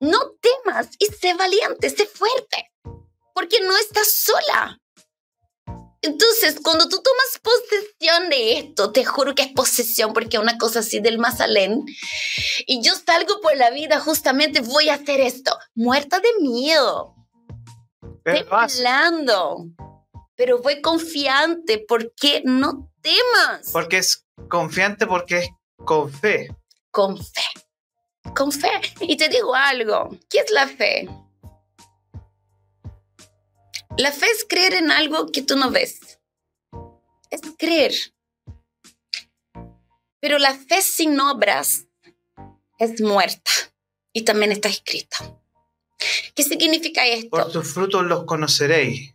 No 0.00 0.18
temas 0.40 0.88
y 0.98 1.06
sé 1.06 1.34
valiente, 1.34 1.90
sé 1.90 2.06
fuerte, 2.06 2.72
porque 3.34 3.60
no 3.60 3.76
estás 3.76 4.12
sola. 4.12 4.80
Entonces, 6.00 6.56
cuando 6.60 6.88
tú 6.88 7.00
tomas 7.00 7.40
posesión 7.40 8.30
de 8.30 8.58
esto, 8.58 8.90
te 8.90 9.04
juro 9.04 9.36
que 9.36 9.42
es 9.42 9.52
posesión, 9.52 10.12
porque 10.12 10.38
es 10.38 10.42
una 10.42 10.58
cosa 10.58 10.80
así 10.80 10.98
del 10.98 11.18
Mazalén, 11.18 11.84
y 12.66 12.82
yo 12.82 12.94
salgo 12.96 13.40
por 13.40 13.56
la 13.56 13.70
vida 13.70 14.00
justamente, 14.00 14.60
voy 14.60 14.88
a 14.88 14.94
hacer 14.94 15.20
esto, 15.20 15.56
muerta 15.76 16.18
de 16.18 16.32
miedo, 16.40 17.14
temblando, 18.24 19.66
pero 20.36 20.60
voy 20.60 20.80
confiante 20.80 21.84
porque 21.86 22.42
no 22.44 22.90
temas. 23.00 23.70
Porque 23.72 23.98
es 23.98 24.26
confiante, 24.48 25.06
porque 25.06 25.38
es 25.38 25.50
con 25.84 26.12
fe. 26.12 26.54
Con 26.90 27.16
fe. 27.16 27.42
Con 28.34 28.52
fe. 28.52 28.70
Y 29.00 29.16
te 29.16 29.28
digo 29.28 29.54
algo, 29.54 30.10
¿qué 30.30 30.40
es 30.40 30.50
la 30.50 30.66
fe? 30.66 31.08
La 33.98 34.10
fe 34.10 34.26
es 34.26 34.46
creer 34.48 34.74
en 34.74 34.90
algo 34.90 35.26
que 35.26 35.42
tú 35.42 35.56
no 35.56 35.70
ves. 35.70 36.18
Es 37.30 37.40
creer. 37.58 37.92
Pero 40.20 40.38
la 40.38 40.54
fe 40.54 40.80
sin 40.80 41.18
obras 41.20 41.86
es 42.78 43.00
muerta. 43.00 43.50
Y 44.14 44.22
también 44.22 44.52
está 44.52 44.68
escrita. 44.68 45.41
¿Qué 46.34 46.42
significa 46.42 47.06
esto? 47.06 47.30
Por 47.30 47.52
sus 47.52 47.72
frutos 47.72 48.04
los 48.04 48.24
conoceréis. 48.24 49.14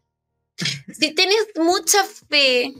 Si 0.99 1.13
tienes 1.13 1.47
mucha 1.55 2.03
fe, 2.29 2.73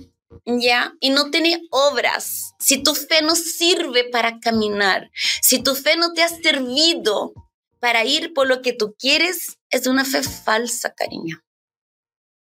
¿ya? 0.45 0.93
Y 0.99 1.09
no 1.11 1.29
tienes 1.29 1.59
obras, 1.69 2.53
si 2.59 2.81
tu 2.81 2.95
fe 2.95 3.21
no 3.21 3.35
sirve 3.35 4.05
para 4.05 4.39
caminar, 4.39 5.11
si 5.41 5.61
tu 5.61 5.75
fe 5.75 5.95
no 5.95 6.13
te 6.13 6.23
ha 6.23 6.29
servido 6.29 7.33
para 7.79 8.03
ir 8.03 8.33
por 8.33 8.47
lo 8.47 8.61
que 8.61 8.73
tú 8.73 8.95
quieres, 8.97 9.57
es 9.69 9.87
una 9.87 10.05
fe 10.05 10.23
falsa, 10.23 10.93
cariño. 10.93 11.43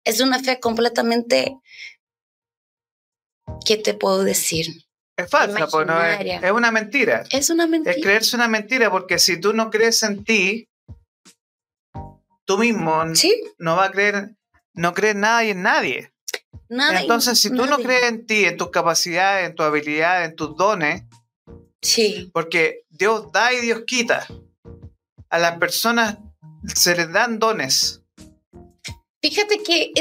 Es 0.05 0.21
una 0.21 0.39
fe 0.41 0.61
completamente... 0.61 1.57
¿Qué 3.67 3.77
te 3.77 3.95
puedo 3.95 4.25
decir? 4.25 4.85
Es 5.17 5.31
falsa, 5.31 5.67
pues 5.69 5.87
no 5.87 6.03
es, 6.03 6.43
es, 6.43 6.51
una 6.51 6.71
mentira. 6.71 7.25
Es 7.31 7.51
una 7.51 7.67
mentira. 7.67 7.95
Es 7.95 8.03
creerse 8.03 8.37
una 8.37 8.49
mentira 8.49 8.91
porque 8.91 9.19
si 9.19 9.39
tú 9.39 9.53
no 9.53 9.71
crees 9.71 10.03
en 10.03 10.25
ti, 10.25 10.69
tú 12.45 12.59
mismo 12.59 13.05
no 13.59 13.77
va 13.77 13.85
a 13.87 13.91
creer, 13.91 14.37
no 14.75 14.95
crees 14.95 15.17
nada 15.17 15.45
y 15.45 15.51
en 15.51 15.63
nadie. 15.63 16.13
Nada 16.69 17.01
Entonces, 17.01 17.39
si 17.39 17.51
tú 17.51 17.67
no 17.67 17.79
crees 17.79 18.05
en 18.05 18.27
ti, 18.27 18.45
en 18.45 18.57
tus 18.57 18.71
capacidades, 18.71 19.49
en 19.49 19.55
tu 19.55 19.63
habilidad, 19.63 20.25
en 20.25 20.35
tus 20.35 20.57
dones, 20.57 21.05
sí. 21.83 22.31
porque 22.33 22.85
Dios 22.89 23.31
da 23.33 23.53
y 23.53 23.61
Dios 23.61 23.83
quita. 23.87 24.27
A 25.29 25.39
las 25.39 25.59
personas 25.59 26.19
se 26.75 26.97
les 26.97 27.13
dan 27.13 27.39
dones. 27.39 28.03
Fíjate 29.23 29.63
que... 29.63 29.93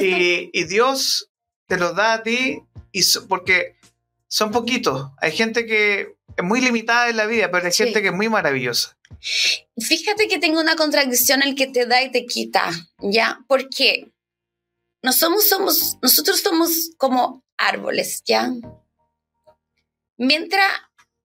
Y, 0.54 0.64
Dios 0.66 1.30
te 1.68 1.78
los 1.78 1.96
da 1.96 2.14
a 2.14 2.24
ti 2.24 2.62
y 2.92 3.02
porque 3.28 3.78
son 4.28 4.52
poquitos. 4.52 5.12
Hay 5.18 5.32
gente 5.32 5.66
que 5.66 6.16
es 6.36 6.44
muy 6.44 6.62
limitada 6.62 7.10
en 7.10 7.18
la 7.18 7.26
vida, 7.26 7.50
pero 7.52 7.66
hay 7.66 7.72
gente 7.72 8.02
que 8.02 8.10
es 8.10 8.14
muy 8.14 8.30
maravillosa. 8.30 8.98
Fíjate 9.78 10.28
que 10.28 10.40
tengo 10.40 10.60
una 10.60 10.76
contradicción 10.76 11.42
el 11.42 11.56
que 11.56 11.68
te 11.68 11.86
da 11.86 12.02
y 12.04 12.12
te 12.12 12.26
quita, 12.26 12.72
¿ya? 13.00 13.40
Porque 13.48 14.12
nosotros 15.02 16.42
somos 16.42 16.92
como 16.98 17.44
árboles, 17.58 18.22
¿ya? 18.26 18.52
Mientras 20.18 20.68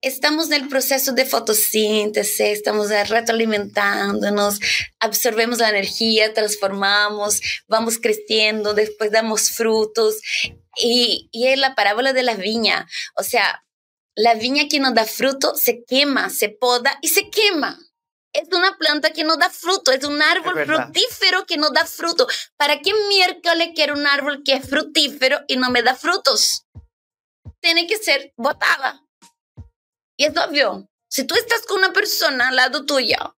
estamos 0.01 0.47
en 0.47 0.63
el 0.63 0.69
proceso 0.69 1.13
de 1.13 1.27
fotosíntesis, 1.27 2.41
estamos 2.41 2.89
retroalimentándonos, 2.89 4.61
absorbemos 5.01 5.59
la 5.59 5.71
energía, 5.71 6.33
transformamos, 6.35 7.41
vamos 7.67 7.99
creciendo, 7.99 8.75
después 8.75 9.11
damos 9.11 9.51
frutos. 9.51 10.17
Y, 10.77 11.29
y 11.33 11.49
es 11.49 11.59
la 11.59 11.75
parábola 11.75 12.13
de 12.13 12.23
la 12.23 12.35
viña. 12.35 12.87
O 13.17 13.23
sea, 13.23 13.65
la 14.15 14.35
viña 14.35 14.69
que 14.69 14.81
no 14.81 14.93
da 14.93 15.05
fruto 15.05 15.55
se 15.57 15.85
quema, 15.85 16.31
se 16.31 16.49
poda 16.49 16.99
y 17.03 17.09
se 17.09 17.31
quema. 17.31 17.79
Es 18.33 18.49
una 18.53 18.77
planta 18.77 19.13
que 19.13 19.25
no 19.25 19.37
da 19.37 19.51
fruto, 19.51 19.91
es 19.91 20.05
un 20.05 20.21
árbol 20.21 20.65
frutífero 20.65 21.47
que 21.47 21.57
no 21.57 21.71
da 21.71 21.87
fruto. 21.87 22.27
¿Para 22.57 22.81
qué 22.81 22.93
miércoles 23.09 23.71
quiero 23.75 23.95
un 23.95 24.07
árbol 24.07 24.43
que 24.45 24.55
es 24.55 24.69
frutífero 24.69 25.41
y 25.49 25.57
no 25.57 25.71
me 25.71 25.83
da 25.83 25.95
frutos? 25.95 26.67
Tiene 27.61 27.87
que 27.87 27.97
ser 27.97 28.33
botada. 28.37 29.03
Y 30.17 30.25
es 30.25 30.37
obvio, 30.37 30.89
si 31.09 31.25
tú 31.25 31.35
estás 31.35 31.63
con 31.67 31.79
una 31.79 31.93
persona 31.93 32.49
al 32.49 32.57
lado 32.57 32.85
tuyo 32.85 33.37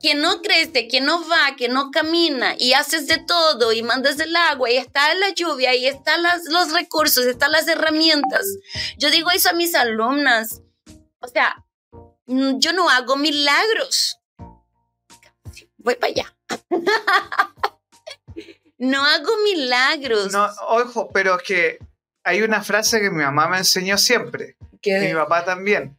que 0.00 0.14
no 0.14 0.40
crece, 0.40 0.88
que 0.88 1.00
no 1.00 1.28
va, 1.28 1.56
que 1.56 1.68
no 1.68 1.90
camina 1.90 2.54
y 2.58 2.72
haces 2.72 3.06
de 3.06 3.18
todo 3.18 3.72
y 3.72 3.82
mandas 3.82 4.18
el 4.18 4.34
agua 4.34 4.70
y 4.70 4.78
está 4.78 5.14
la 5.14 5.30
lluvia 5.30 5.74
y 5.74 5.86
están 5.86 6.22
los 6.22 6.72
recursos, 6.72 7.26
están 7.26 7.52
las 7.52 7.68
herramientas. 7.68 8.46
Yo 8.96 9.10
digo 9.10 9.30
eso 9.30 9.50
a 9.50 9.52
mis 9.52 9.74
alumnas. 9.74 10.62
O 11.20 11.28
sea, 11.28 11.64
mm, 12.26 12.58
yo 12.58 12.72
no 12.72 12.88
hago 12.88 13.16
milagros. 13.16 14.16
Voy 15.82 15.96
para 15.96 16.12
allá. 16.12 16.36
no 18.78 19.04
hago 19.04 19.30
milagros. 19.44 20.32
No, 20.32 20.48
ojo, 20.68 21.10
pero 21.12 21.38
que 21.38 21.78
hay 22.24 22.42
una 22.42 22.62
frase 22.62 23.00
que 23.00 23.10
mi 23.10 23.22
mamá 23.22 23.48
me 23.48 23.58
enseñó 23.58 23.98
siempre. 23.98 24.56
Y 24.82 24.92
mi 24.92 25.14
papá 25.14 25.44
también. 25.44 25.98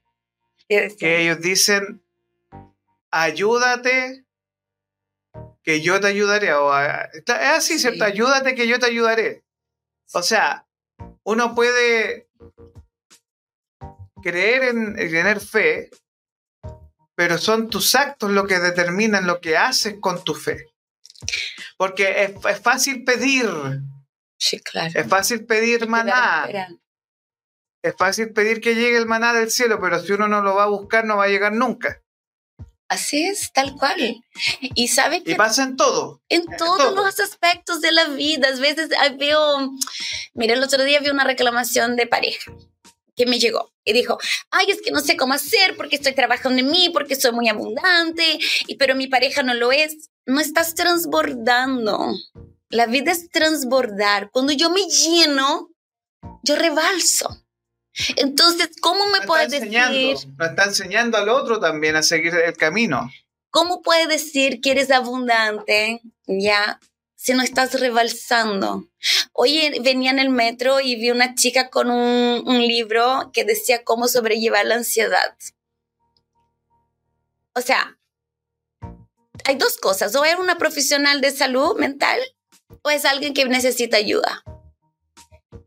Que 0.68 1.22
ellos 1.22 1.42
dicen, 1.42 2.02
ayúdate, 3.12 4.26
que 5.64 5.82
yo 5.82 6.00
te 6.00 6.08
ayudaré. 6.08 6.54
O, 6.54 6.72
es 6.78 7.24
así, 7.28 7.78
¿cierto? 7.78 8.04
Ayúdate, 8.04 8.56
que 8.56 8.68
yo 8.68 8.80
te 8.80 8.86
ayudaré. 8.86 9.44
O 10.14 10.22
sea, 10.22 10.66
uno 11.24 11.56
puede 11.56 12.30
creer 14.22 14.64
en, 14.64 14.96
tener 14.96 15.40
fe, 15.40 15.90
pero 17.22 17.38
son 17.38 17.70
tus 17.70 17.94
actos 17.94 18.32
lo 18.32 18.48
que 18.48 18.58
determinan 18.58 19.28
lo 19.28 19.42
que 19.42 19.56
haces 19.56 19.98
con 20.02 20.24
tu 20.24 20.34
fe. 20.34 20.66
Porque 21.78 22.24
es, 22.24 22.60
fácil 22.62 23.04
pedir. 23.04 23.48
Sí, 24.40 24.60
claro. 24.60 24.90
Es 24.96 25.08
fácil 25.08 25.46
pedir 25.46 25.88
maná. 25.88 26.50
Es 27.84 27.94
fácil 27.96 28.34
pedir 28.34 28.60
que 28.60 28.74
llegue 28.74 28.98
el 28.98 29.06
maná 29.06 29.34
del 29.34 29.52
cielo, 29.52 29.80
pero 29.80 30.00
si 30.02 30.14
uno 30.14 30.28
no 30.28 30.42
lo 30.42 30.56
va 30.56 30.64
a 30.64 30.70
buscar, 30.70 31.06
no 31.06 31.18
va 31.18 31.26
a 31.26 31.28
llegar 31.28 31.54
nunca. 31.54 32.02
Así 32.90 33.24
es, 33.24 33.54
tal 33.54 33.76
cual. 33.76 34.26
Y 34.74 34.88
sabe 34.88 35.22
que... 35.22 35.34
Y 35.34 35.36
pasa 35.36 35.62
en 35.62 35.76
todo. 35.76 36.24
En 36.28 36.48
todos 36.58 36.96
los 36.96 37.20
aspectos 37.20 37.82
de 37.82 37.92
la 37.92 38.06
vida. 38.06 38.48
A 38.48 38.60
veces 38.60 38.90
veo... 39.20 39.70
Mira, 40.34 40.56
el 40.56 40.64
otro 40.64 40.84
día 40.84 41.00
vi 41.02 41.12
una 41.12 41.24
reclamación 41.26 41.96
de 41.96 42.08
pareja 42.08 42.52
que 43.22 43.30
me 43.30 43.40
llegó 43.40 43.72
y 43.84 43.94
dijo, 43.94 44.18
ay, 44.50 44.68
es 44.70 44.82
que 44.82 44.90
no 44.90 45.00
sé 45.00 45.16
cómo 45.16 45.34
hacer 45.34 45.76
porque 45.78 45.96
estoy 45.96 46.14
trabajando 46.14 46.60
en 46.60 46.72
mí, 46.72 46.90
porque 46.92 47.16
soy 47.16 47.32
muy 47.34 47.50
abundante, 47.50 48.40
y, 48.68 48.76
pero 48.78 48.96
mi 48.96 49.08
pareja 49.08 49.44
no 49.44 49.54
lo 49.54 49.72
es. 49.72 50.10
No 50.26 50.40
estás 50.40 50.74
transbordando. 50.74 52.14
La 52.70 52.88
vida 52.88 53.12
es 53.12 53.30
transbordar. 53.30 54.32
Cuando 54.32 54.54
yo 54.54 54.70
me 54.72 54.82
lleno, 54.86 55.70
yo 56.44 56.56
rebalso. 56.56 57.46
Entonces, 58.16 58.70
¿cómo 58.82 59.06
me 59.08 59.22
puedes 59.28 59.52
decir? 59.52 60.16
Nos 60.38 60.50
está 60.50 60.64
enseñando 60.64 61.18
al 61.18 61.30
otro 61.30 61.60
también 61.60 61.96
a 61.96 62.04
seguir 62.04 62.34
el 62.34 62.56
camino. 62.56 63.12
¿Cómo 63.52 63.82
puedes 63.82 64.08
decir 64.08 64.62
que 64.62 64.72
eres 64.72 64.90
abundante 64.92 66.02
ya 66.26 66.80
si 67.22 67.34
no 67.34 67.44
estás 67.44 67.80
rebalsando? 67.80 68.90
Hoy 69.32 69.80
venía 69.84 70.10
en 70.10 70.18
el 70.18 70.30
metro 70.30 70.80
y 70.80 70.96
vi 70.96 71.12
una 71.12 71.36
chica 71.36 71.70
con 71.70 71.92
un, 71.92 72.62
libro 72.68 73.30
que 73.32 73.44
decía 73.44 73.84
cómo 73.84 74.08
sobrellevar 74.08 74.66
la 74.66 74.76
ansiedad. 74.76 75.38
O 77.54 77.62
sea, 77.62 78.00
hay 79.46 79.56
dos 79.56 79.78
cosas, 79.78 80.16
o 80.16 80.26
es 80.26 80.36
una 80.40 80.58
profesional 80.58 81.22
de 81.22 81.30
salud 81.30 81.78
mental 81.78 82.20
o 82.82 82.90
es 82.90 83.06
alguien 83.06 83.36
que 83.36 83.46
necesita 83.46 83.98
ayuda. 83.98 84.44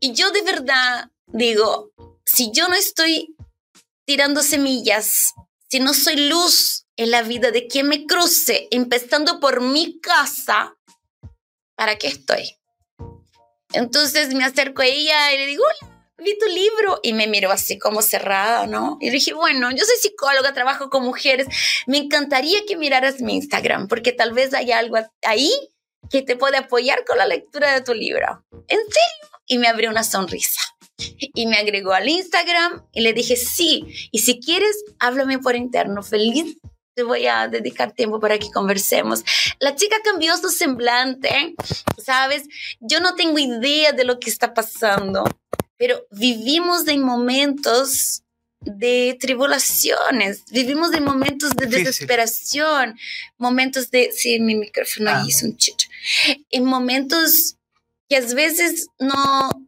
Y 0.01 0.11
yo 0.11 0.31
de 0.31 0.41
verdad 0.41 1.09
digo, 1.27 1.91
si 2.25 2.51
yo 2.51 2.67
no 2.67 2.75
estoy 2.75 3.33
tirando 4.03 4.43
semillas, 4.43 5.33
si 5.69 5.79
no 5.79 5.93
soy 5.93 6.27
luz 6.27 6.85
en 6.97 7.11
la 7.11 7.21
vida 7.21 7.51
de 7.51 7.67
quien 7.67 7.87
me 7.87 8.05
cruce, 8.05 8.67
empezando 8.71 9.39
por 9.39 9.61
mi 9.61 10.01
casa, 10.01 10.75
¿para 11.75 11.97
qué 11.97 12.07
estoy? 12.07 12.57
Entonces 13.73 14.33
me 14.33 14.43
acerco 14.43 14.81
a 14.81 14.85
ella 14.85 15.33
y 15.33 15.37
le 15.37 15.45
digo, 15.47 15.63
vi 16.17 16.37
tu 16.37 16.45
libro 16.47 16.99
y 17.03 17.13
me 17.13 17.27
miró 17.27 17.51
así 17.51 17.77
como 17.77 18.01
cerrada, 18.01 18.67
¿no? 18.67 18.97
Y 19.01 19.09
dije, 19.09 19.33
bueno, 19.33 19.71
yo 19.71 19.83
soy 19.83 19.97
psicóloga, 19.99 20.53
trabajo 20.53 20.89
con 20.89 21.03
mujeres, 21.03 21.47
me 21.87 21.97
encantaría 21.97 22.65
que 22.67 22.77
miraras 22.77 23.21
mi 23.21 23.35
Instagram 23.35 23.87
porque 23.87 24.11
tal 24.11 24.33
vez 24.33 24.53
hay 24.53 24.71
algo 24.71 24.97
ahí 25.23 25.51
que 26.09 26.21
te 26.21 26.35
puede 26.35 26.57
apoyar 26.57 27.03
con 27.05 27.17
la 27.17 27.27
lectura 27.27 27.73
de 27.73 27.81
tu 27.81 27.93
libro. 27.93 28.45
¿En 28.67 28.79
serio? 28.79 29.39
Y 29.47 29.57
me 29.57 29.67
abrió 29.67 29.89
una 29.89 30.03
sonrisa 30.03 30.59
y 30.97 31.47
me 31.47 31.57
agregó 31.57 31.93
al 31.93 32.07
Instagram 32.07 32.85
y 32.93 33.01
le 33.01 33.13
dije, 33.13 33.35
sí, 33.35 33.85
y 34.11 34.19
si 34.19 34.39
quieres, 34.39 34.83
háblame 34.99 35.39
por 35.39 35.55
interno, 35.55 36.01
feliz. 36.01 36.57
Te 36.95 37.03
voy 37.03 37.27
a 37.27 37.49
dedicar 37.49 37.91
tiempo 37.91 38.21
para 38.21 38.39
que 38.39 38.49
conversemos. 38.51 39.23
La 39.59 39.75
chica 39.75 39.97
cambió 40.01 40.37
su 40.37 40.49
semblante, 40.49 41.53
¿sabes? 42.01 42.43
Yo 42.79 43.01
no 43.01 43.15
tengo 43.15 43.37
idea 43.37 43.91
de 43.91 44.05
lo 44.05 44.17
que 44.17 44.29
está 44.29 44.53
pasando, 44.53 45.25
pero 45.77 46.07
vivimos 46.09 46.87
en 46.87 47.03
momentos 47.03 48.23
de 48.61 49.17
tribulaciones, 49.19 50.45
vivimos 50.49 50.93
en 50.93 51.03
momentos 51.03 51.51
de 51.55 51.67
desesperación, 51.67 52.97
momentos 53.37 53.91
de, 53.91 54.11
sí, 54.11 54.39
mi 54.39 54.55
micrófono 54.55 55.11
ahí 55.11 55.29
es 55.29 55.43
un 55.43 55.55
chicho, 55.57 55.87
en 56.49 56.63
momentos 56.63 57.57
que 58.09 58.17
a 58.17 58.21
veces 58.21 58.87
no, 58.99 59.67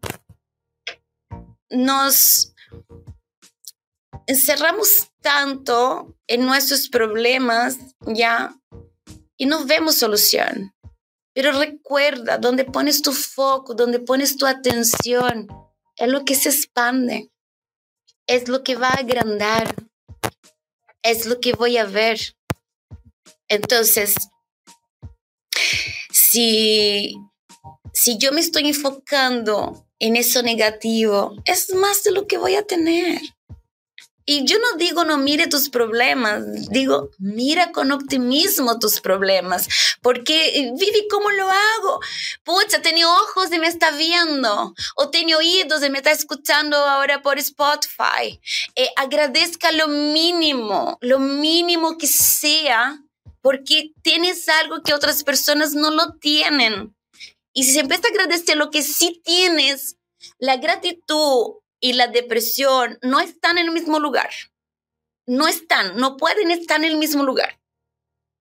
nos 1.70 2.54
encerramos 4.28 5.10
tanto 5.22 6.16
en 6.28 6.46
nuestros 6.46 6.90
problemas 6.90 7.78
ya 8.06 8.56
y 9.38 9.46
no 9.46 9.66
vemos 9.66 9.96
solución. 9.96 10.74
Pero 11.34 11.52
recuerda, 11.54 12.38
donde 12.38 12.66
pones 12.66 13.02
tu 13.02 13.14
foco, 13.14 13.74
donde 13.74 14.00
pones 14.00 14.38
tu 14.38 14.46
atención, 14.46 15.48
es 15.96 16.10
lo 16.10 16.26
que 16.26 16.36
se 16.36 16.50
expande, 16.50 17.32
es 18.28 18.48
lo 18.48 18.64
que 18.64 18.76
va 18.76 18.90
a 18.90 19.00
agrandar, 19.00 19.76
es 21.04 21.26
lo 21.26 21.40
que 21.40 21.54
voy 21.54 21.78
a 21.78 21.86
ver. 21.86 22.20
Entonces, 23.48 24.16
si, 26.12 27.16
si 27.94 28.18
yo 28.18 28.32
me 28.32 28.42
estoy 28.42 28.68
enfocando 28.68 29.88
en 30.00 30.16
eso 30.16 30.42
negativo, 30.42 31.36
es 31.46 31.74
más 31.74 32.04
de 32.04 32.12
lo 32.12 32.28
que 32.28 32.38
voy 32.38 32.56
a 32.56 32.66
tener. 32.66 33.22
Y 34.30 34.44
yo 34.44 34.58
no 34.60 34.78
digo 34.78 35.06
no 35.06 35.18
mire 35.18 35.48
tus 35.48 35.70
problemas, 35.70 36.44
digo 36.70 37.12
mira 37.18 37.72
con 37.72 37.94
optimismo 37.94 38.78
tus 38.78 39.00
problemas, 39.00 39.70
porque 40.02 40.70
Vivi, 40.78 41.08
¿cómo 41.10 41.32
lo 41.32 41.50
hago? 41.50 42.02
Pucha, 42.44 42.82
tengo 42.82 43.10
ojos 43.10 43.54
y 43.54 43.60
me 43.60 43.68
está 43.68 43.92
viendo, 43.92 44.76
o 44.98 45.10
tengo 45.10 45.38
oídos 45.38 45.82
y 45.82 45.90
me 45.90 46.00
está 46.00 46.12
escuchando 46.12 46.76
ahora 46.76 47.22
por 47.22 47.40
Spotify. 47.40 48.42
Eh, 48.76 48.90
agradezca 48.98 49.72
lo 49.72 49.88
mínimo, 49.88 50.98
lo 51.00 51.20
mínimo 51.20 51.98
que 51.98 52.08
sea, 52.08 53.02
porque 53.42 53.94
tienes 54.02 54.50
algo 54.50 54.84
que 54.84 54.94
otras 54.94 55.24
personas 55.24 55.74
no 55.74 55.90
lo 55.90 56.16
tienen. 56.16 56.94
Y 57.54 57.64
si 57.64 57.72
se 57.72 57.80
empieza 57.80 58.10
a 58.10 58.12
agradecer 58.12 58.58
lo 58.58 58.72
que 58.72 58.82
sí 58.82 59.22
tienes, 59.24 59.96
la 60.38 60.58
gratitud 60.58 61.54
y 61.80 61.94
la 61.94 62.08
depresión 62.08 62.98
no 63.02 63.20
están 63.20 63.58
en 63.58 63.68
el 63.68 63.72
mismo 63.72 64.00
lugar. 64.00 64.30
No 65.26 65.48
están, 65.48 65.98
no 65.98 66.18
pueden 66.18 66.52
estar 66.52 66.80
en 66.80 66.86
el 66.86 66.98
mismo 66.98 67.24
lugar. 67.24 67.60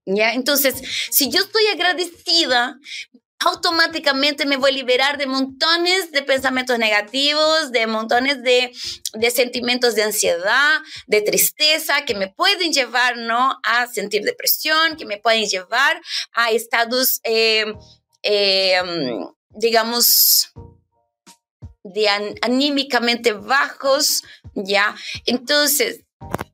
¿Ya? 0.07 0.35
Entonces, 0.35 0.77
si 1.11 1.31
yo 1.31 1.41
estoy 1.41 1.67
agradecida, 1.67 2.79
automáticamente 3.41 4.47
me 4.47 4.57
voy 4.57 4.71
a 4.71 4.75
liberar 4.75 5.19
de 5.19 5.27
montones 5.27 6.11
de 6.13 6.23
pensamientos 6.23 6.79
negativos, 6.79 7.71
de 7.71 7.87
montones 7.87 8.43
de, 8.43 8.73
de, 9.15 9.31
sentimientos 9.31 9.95
de 9.95 10.05
ansiedad, 10.05 10.81
de 11.07 11.21
tristeza 11.21 12.05
que 12.05 12.15
me 12.15 12.29
pueden 12.29 12.73
llevar 12.73 13.17
¿no? 13.19 13.59
a 13.63 13.87
sentir 13.89 14.23
depresión, 14.23 14.97
que 14.97 15.05
me 15.05 15.19
pueden 15.19 15.45
llevar 15.45 16.01
a 16.33 16.51
estados, 16.51 17.21
eh, 17.25 17.67
eh, 18.23 18.81
digamos, 19.51 20.53
de 21.95 22.09
anímicamente 22.43 23.33
bajos, 23.33 24.23
¿ya? 24.55 24.95
Entonces, 25.25 26.01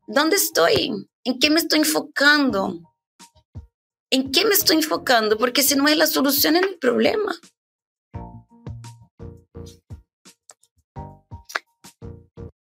¿dónde 0.07 0.37
estoy? 0.37 0.93
¿En 1.25 1.39
qué 1.39 1.51
me 1.51 1.61
estoy 1.61 1.81
enfocando? 1.81 2.81
¿En 4.11 4.31
qué 4.31 4.45
me 4.45 4.53
estoy 4.53 4.77
enfocando? 4.77 5.39
Porque 5.39 5.63
si 5.63 5.75
no 5.75 5.89
es 5.89 5.97
la 5.97 6.07
solución 6.07 6.57
en 6.57 6.65
el 6.65 6.79
problema. 6.79 7.35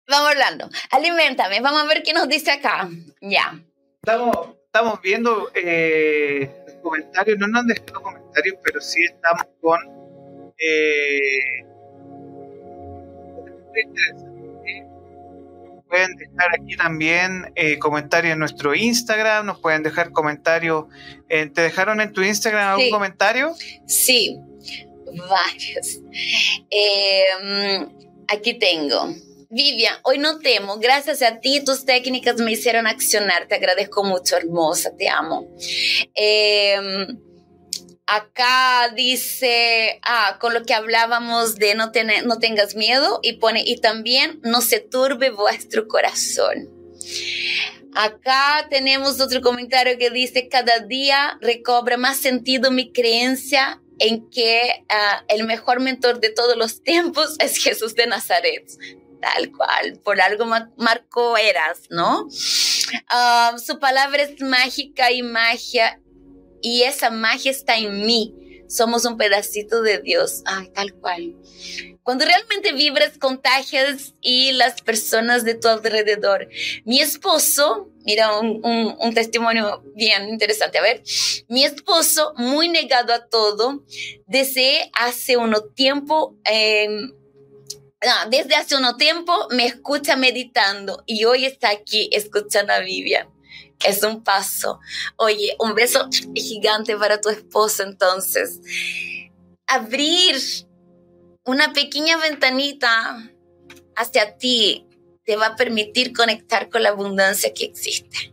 Vamos 0.09 0.31
hablando. 0.31 0.71
Alimentame. 0.91 1.61
Vamos 1.61 1.83
a 1.83 1.87
ver 1.87 2.03
qué 2.03 2.15
nos 2.15 2.29
dice 2.29 2.53
acá. 2.53 2.89
Ya. 3.21 3.61
Estamos, 4.03 4.57
estamos 4.65 5.01
viendo 5.03 5.51
eh, 5.55 6.65
comentarios. 6.83 7.39
No 7.39 7.49
nos 7.49 7.61
han 7.61 7.67
dejado 7.67 8.03
comentarios, 8.03 8.57
pero 8.63 8.81
sí 8.81 9.05
estamos 9.05 9.43
con. 9.61 9.79
Eh, 10.59 11.67
pueden 15.89 16.17
dejar 16.17 16.49
aquí 16.61 16.77
también 16.77 17.53
eh, 17.55 17.79
comentarios 17.79 18.33
en 18.33 18.39
nuestro 18.39 18.75
Instagram, 18.75 19.47
nos 19.47 19.61
pueden 19.61 19.83
dejar 19.83 20.11
comentarios. 20.11 20.87
¿Te 21.29 21.61
dejaron 21.61 22.01
en 22.01 22.13
tu 22.13 22.23
Instagram 22.23 22.73
algún 22.73 22.91
comentario? 22.91 23.55
Sí, 23.87 24.39
varios. 25.29 26.01
Em, 26.71 27.89
aquí 28.29 28.55
tengo. 28.55 29.15
Vivian, 29.49 29.95
hoy 30.03 30.19
no 30.19 30.39
temo. 30.41 30.79
Gracias 30.79 31.23
a 31.23 31.39
ti, 31.41 31.63
tus 31.65 31.85
técnicas 31.85 32.37
me 32.37 32.53
hicieron 32.53 32.87
accionar. 32.87 33.47
Te 33.47 33.55
agradezco 33.55 34.03
mucho, 34.05 34.37
hermosa. 34.37 34.97
Te 34.97 35.09
amo. 35.09 35.49
Eh, 36.15 37.07
Acá 38.07 38.93
dice, 38.95 39.99
ah, 40.03 40.39
con 40.41 40.55
lo 40.55 40.63
que 40.63 40.75
hablábamos 40.75 41.57
de 41.57 41.75
no, 41.75 41.91
tener, 41.91 42.25
no 42.25 42.39
tengas 42.39 42.77
miedo 42.77 43.19
y 43.23 43.35
pone, 43.35 43.65
y 43.67 43.79
también 43.79 44.39
no 44.45 44.61
se 44.61 44.79
turbe 44.79 45.31
vuestro 45.31 45.89
corazón. 45.89 46.71
Acá 47.95 48.69
tenemos 48.71 49.21
otro 49.21 49.41
comentario 49.41 49.99
que 49.99 50.11
dice, 50.11 50.49
cada 50.49 50.81
día 50.81 51.37
recobra 51.41 51.97
más 51.97 52.19
sentido 52.19 52.71
mi 52.71 52.93
creencia 52.93 53.83
en 53.99 54.31
que 54.31 54.85
ah, 54.89 55.25
el 55.29 55.45
mejor 55.45 55.81
mentor 55.81 56.21
de 56.21 56.31
todos 56.31 56.57
los 56.57 56.83
tiempos 56.83 57.35
es 57.41 57.59
Jesús 57.59 57.97
de 57.97 58.07
Nazaret. 58.07 58.71
Tal 59.21 59.51
cual, 59.51 59.99
por 60.05 60.21
algo 60.21 60.45
marcó 60.77 61.37
eras, 61.39 61.81
¿no? 61.91 62.29
Ah, 63.09 63.57
su 63.65 63.81
palabra 63.81 64.23
es 64.23 64.41
mágica 64.41 65.11
y 65.11 65.23
magia 65.23 66.01
y 66.63 66.83
esa 66.83 67.11
magia 67.11 67.51
está 67.51 67.77
en 67.77 68.05
mí. 68.07 68.35
Somos 68.69 69.05
un 69.05 69.17
pedacito 69.17 69.83
de 69.83 69.99
Dios. 69.99 70.43
Ay, 70.45 70.69
tal 70.69 70.95
cual. 70.95 71.37
Cuando 72.03 72.25
realmente 72.25 72.73
vibras, 72.73 73.19
contagias 73.19 74.15
y 74.21 74.53
las 74.53 74.81
personas 74.81 75.45
de 75.45 75.55
tu 75.55 75.67
alrededor. 75.67 76.49
Mi 76.85 77.01
esposo, 77.01 77.91
mira 78.05 78.39
un, 78.39 79.13
testimonio 79.13 79.83
bien 79.95 80.29
interesante. 80.29 80.79
A 80.79 80.83
ver, 80.83 81.03
mi 81.49 81.65
esposo, 81.65 82.33
muy 82.37 82.69
negado 82.69 83.13
a 83.13 83.27
todo, 83.27 83.85
desde 84.27 84.89
hace 84.95 85.37
un 85.37 85.55
tiempo, 85.75 86.37
em, 86.45 87.13
desde 88.31 88.55
hace 88.55 88.77
un 88.77 88.97
tiempo 88.97 89.49
me 89.51 89.67
escucha 89.67 90.15
meditando 90.17 91.03
y 91.07 91.25
hoy 91.25 91.45
está 91.45 91.71
aquí 91.71 92.09
escuchando 92.13 92.73
a 92.73 92.79
Vivian 92.81 93.36
es 93.85 94.03
un 94.03 94.23
paso. 94.23 94.81
Oye, 95.17 95.57
un 95.59 95.75
beso 95.75 96.09
gigante 96.35 96.97
para 96.97 97.21
tu 97.21 97.29
esposo 97.29 97.83
entonces. 97.83 98.61
Abrir 99.67 100.37
una 101.45 101.73
pequeña 101.73 102.17
ventanita 102.17 103.31
hacia 103.97 104.37
ti 104.37 104.87
te 105.25 105.37
va 105.37 105.47
a 105.47 105.57
permitir 105.57 106.13
conectar 106.13 106.69
con 106.69 106.83
la 106.83 106.91
abundancia 106.91 107.53
que 107.53 107.65
existe. 107.65 108.33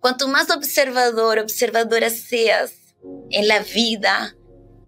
Cuanto 0.00 0.28
más 0.28 0.50
observador, 0.50 1.38
observadora 1.38 2.10
seas 2.10 2.74
en 3.30 3.48
la 3.48 3.60
vida, 3.60 4.36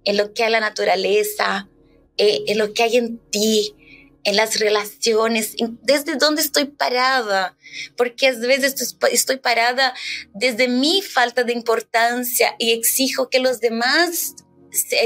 en 0.04 0.16
lo 0.16 0.32
que 0.32 0.44
hay 0.44 0.52
la 0.52 0.60
naturaleza, 0.60 1.68
eh, 2.18 2.44
en 2.46 2.58
lo 2.58 2.72
que 2.72 2.82
hay 2.82 2.96
en 2.96 3.18
ti, 3.30 3.74
en 4.26 4.34
las 4.34 4.58
relaciones, 4.58 5.54
desde 5.82 6.16
dónde 6.16 6.42
estoy 6.42 6.64
parada, 6.64 7.56
porque 7.96 8.26
a 8.26 8.32
veces 8.32 8.96
estoy 9.12 9.36
parada 9.36 9.94
desde 10.34 10.66
mi 10.66 11.00
falta 11.00 11.44
de 11.44 11.52
importancia 11.52 12.56
y 12.58 12.72
exijo 12.72 13.30
que 13.30 13.38
los 13.38 13.60
demás 13.60 14.34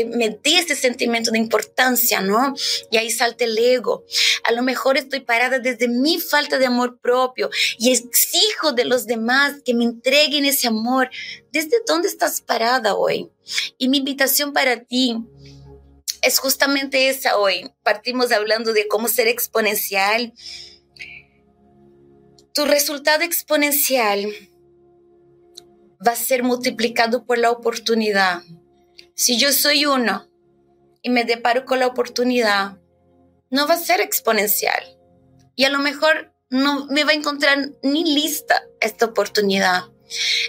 me 0.09 0.31
dé 0.31 0.59
ese 0.59 0.75
sentimiento 0.75 1.31
de 1.31 1.39
importancia, 1.39 2.23
¿no? 2.23 2.55
Y 2.91 2.97
ahí 2.97 3.11
salta 3.11 3.45
el 3.45 3.57
ego. 3.59 4.05
A 4.45 4.53
lo 4.53 4.63
mejor 4.63 4.97
estoy 4.97 5.21
parada 5.21 5.59
desde 5.59 5.87
mi 5.87 6.19
falta 6.19 6.59
de 6.59 6.67
amor 6.67 6.99
propio 6.99 7.51
y 7.79 7.93
exijo 7.93 8.73
de 8.73 8.87
los 8.87 9.07
demás 9.07 9.57
que 9.65 9.75
me 9.75 9.85
entreguen 9.85 10.47
ese 10.47 10.67
amor. 10.67 11.11
¿Desde 11.53 11.77
dónde 11.87 12.09
estás 12.09 12.41
parada 12.41 12.95
hoy? 12.95 13.29
Y 13.79 13.89
mi 13.89 13.99
invitación 13.99 14.53
para 14.53 14.83
ti 14.83 15.17
es 16.23 16.39
justamente 16.39 17.09
esa 17.09 17.37
hoy. 17.37 17.71
Partimos 17.83 18.33
hablando 18.33 18.73
de 18.73 18.89
cómo 18.89 19.09
ser 19.09 19.29
exponencial. 19.29 20.33
Tu 22.53 22.65
resultado 22.65 23.23
exponencial 23.23 24.27
va 26.07 26.13
a 26.13 26.17
ser 26.17 26.43
multiplicado 26.43 27.25
por 27.25 27.39
la 27.39 27.51
oportunidad. 27.51 28.43
Si 29.15 29.39
yo 29.39 29.53
soy 29.53 29.87
uno 29.87 30.29
y 31.03 31.11
me 31.11 31.25
deparo 31.25 31.65
con 31.65 31.79
la 31.79 31.87
oportunidad, 31.87 32.79
no 33.51 33.67
va 33.67 33.75
a 33.75 33.79
ser 33.79 34.01
exponencial. 34.01 34.99
Y 35.57 35.65
a 35.65 35.71
lo 35.71 35.79
mejor 35.79 36.33
no 36.49 36.87
me 36.87 37.05
va 37.05 37.11
a 37.11 37.15
encontrar 37.15 37.71
ni 37.83 38.05
lista 38.05 38.63
esta 38.81 39.07
oportunidad. 39.07 39.85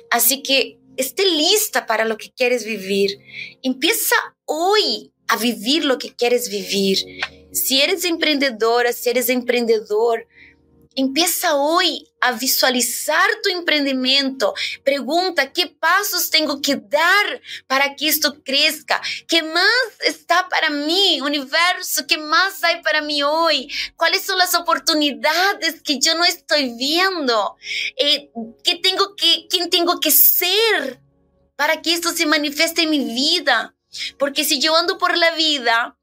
Así 0.10 0.42
que 0.42 0.80
esté 0.98 1.26
lista 1.26 1.86
para 1.86 2.06
lo 2.06 2.18
que 2.18 2.32
quieres 2.32 2.66
vivir. 2.66 3.20
Empieza 3.62 4.16
hoy 4.46 5.11
a 5.32 5.38
vivir 5.38 5.86
lo 5.86 5.98
que 5.98 6.14
quieres 6.14 6.50
vivir. 6.50 6.98
Si 7.52 7.82
eres 7.82 8.06
emprendedora, 8.06 8.94
si 8.94 9.10
eres 9.10 9.30
emprendedor, 9.30 10.28
Empieza 10.94 11.56
hoy 11.56 12.12
a 12.20 12.34
visualizar 12.34 13.30
tu 13.42 13.50
emprendimiento. 13.50 14.54
Pregunta, 14.84 15.54
¿qué 15.54 15.68
pasos 15.68 16.30
tengo 16.30 16.62
que 16.62 16.76
dar 16.76 17.42
para 17.66 17.96
que 17.96 18.10
esto 18.10 18.44
crezca? 18.44 19.02
¿Qué 19.26 19.42
más 19.42 19.66
está 20.02 20.50
para 20.50 20.70
mí, 20.70 21.22
universo? 21.22 22.06
¿Qué 22.08 22.18
más 22.18 22.62
hay 22.66 22.82
para 22.82 23.02
mí 23.02 23.24
hoy? 23.24 23.72
¿Cuáles 23.96 24.24
son 24.24 24.38
las 24.38 24.54
oportunidades 24.54 25.82
que 25.82 25.98
yo 25.98 26.14
no 26.16 26.26
estoy 26.26 26.76
viendo? 26.76 27.56
Eh, 27.96 28.30
¿qué 28.62 28.76
tengo 28.76 29.16
que, 29.16 29.48
¿Quién 29.50 29.70
tengo 29.70 30.02
que 30.02 30.12
ser 30.12 31.00
para 31.56 31.82
que 31.82 31.94
esto 31.94 32.12
se 32.12 32.26
manifieste 32.26 32.82
en 32.82 32.90
mi 32.90 33.00
vida? 33.00 33.74
Porque 34.18 34.44
si 34.44 34.60
yo 34.60 34.76
ando 34.76 34.98
por 34.98 35.18
la 35.18 35.32
vida 35.36 35.98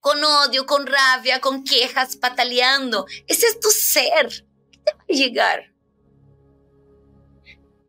con 0.00 0.22
odio, 0.22 0.66
con 0.66 0.86
rabia, 0.86 1.40
con 1.40 1.64
quejas, 1.64 2.16
pataleando, 2.16 3.06
ese 3.26 3.46
es 3.46 3.60
tu 3.60 3.70
ser. 3.70 4.46
¿Qué 4.70 4.78
te 4.78 4.92
va 4.92 5.04
a 5.08 5.12
llegar? 5.12 5.74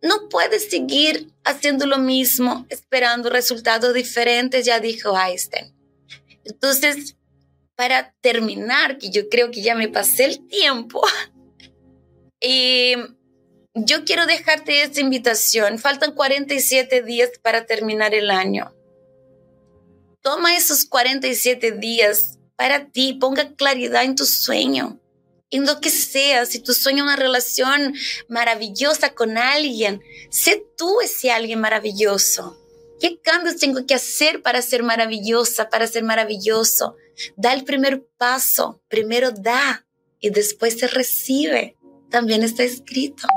No 0.02 0.30
puedes 0.30 0.70
seguir 0.70 1.34
haciendo 1.44 1.88
lo 1.88 1.98
mismo, 1.98 2.66
esperando 2.70 3.30
resultados 3.30 3.94
diferentes, 3.94 4.66
ya 4.66 4.80
dijo 4.80 5.18
Einstein. 5.18 5.74
Entonces, 6.44 7.18
para 7.76 8.14
terminar, 8.22 8.98
que 8.98 9.10
yo 9.10 9.28
creo 9.30 9.52
que 9.52 9.62
ya 9.62 9.76
me 9.76 9.90
pasé 9.90 10.26
el 10.26 10.48
tiempo, 10.48 11.02
y 12.40 12.96
yo 13.74 14.06
quiero 14.06 14.28
dejarte 14.28 14.84
esta 14.84 15.02
invitación. 15.02 15.80
Faltan 15.80 16.14
47 16.14 17.02
días 17.02 17.32
para 17.42 17.66
terminar 17.66 18.14
el 18.14 18.30
año. 18.30 18.75
Toma 20.26 20.58
esos 20.58 20.86
47 20.86 21.74
días 21.74 22.40
para 22.56 22.90
ti, 22.90 23.14
ponga 23.14 23.54
claridad 23.54 24.04
en 24.06 24.16
tu 24.16 24.26
sueño, 24.26 25.00
en 25.52 25.68
lo 25.68 25.80
que 25.80 25.92
sea. 25.92 26.48
Si 26.48 26.58
tu 26.58 26.74
sueño 26.74 27.04
es 27.04 27.14
una 27.14 27.16
relación 27.16 27.94
maravillosa 28.28 29.14
con 29.14 29.38
alguien, 29.38 30.02
sé 30.32 30.66
tú 30.80 31.00
ese 31.00 31.30
alguien 31.30 31.62
maravilloso. 31.62 32.60
¿Qué 33.00 33.22
cambios 33.22 33.58
tengo 33.58 33.86
que 33.86 33.94
hacer 33.94 34.42
para 34.42 34.64
ser 34.64 34.82
maravillosa, 34.82 35.70
para 35.70 35.86
ser 35.86 36.04
maravilloso? 36.04 36.96
Da 37.36 37.54
el 37.54 37.64
primer 37.64 38.04
paso, 38.18 38.82
primero 38.88 39.30
da 39.30 39.86
y 40.20 40.32
después 40.32 40.80
se 40.80 40.88
recibe. 40.88 41.78
También 42.10 42.42
está 42.42 42.64
escrito. 42.64 43.28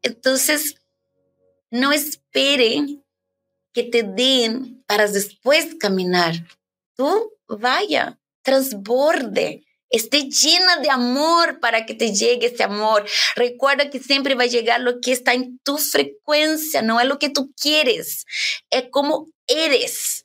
Entonces, 0.00 0.76
no 1.72 1.90
espere 1.90 3.00
que 3.72 3.84
te 3.84 4.02
den 4.02 4.82
para 4.86 5.06
después 5.06 5.76
caminar. 5.78 6.34
Tú 6.96 7.32
vaya, 7.48 8.18
transborde, 8.42 9.64
esté 9.90 10.28
llena 10.28 10.76
de 10.78 10.90
amor 10.90 11.60
para 11.60 11.84
que 11.84 11.94
te 11.94 12.12
llegue 12.14 12.46
ese 12.46 12.62
amor. 12.62 13.04
Recuerda 13.36 13.90
que 13.90 13.98
siempre 13.98 14.34
va 14.34 14.44
a 14.44 14.46
llegar 14.46 14.80
lo 14.80 15.00
que 15.00 15.12
está 15.12 15.34
en 15.34 15.58
tu 15.64 15.78
frecuencia, 15.78 16.82
no 16.82 17.00
es 17.00 17.06
lo 17.06 17.18
que 17.18 17.28
tú 17.28 17.52
quieres, 17.60 18.24
es 18.70 18.84
como 18.90 19.26
eres, 19.46 20.24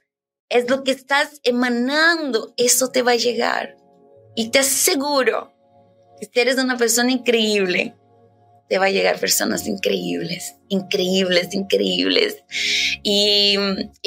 es 0.50 0.70
lo 0.70 0.84
que 0.84 0.92
estás 0.92 1.40
emanando, 1.44 2.54
eso 2.58 2.92
te 2.92 3.02
va 3.02 3.12
a 3.12 3.18
llegar. 3.18 3.76
Y 4.36 4.52
te 4.52 4.60
aseguro 4.60 5.54
que 6.32 6.42
eres 6.42 6.58
una 6.58 6.78
persona 6.78 7.12
increíble, 7.12 7.96
te 8.68 8.80
va 8.80 8.86
a 8.86 8.92
llegar 8.92 9.20
personas 9.20 9.68
increíbles, 9.68 10.56
increíbles, 10.70 11.54
increíbles. 11.54 12.44
Y, 13.04 13.58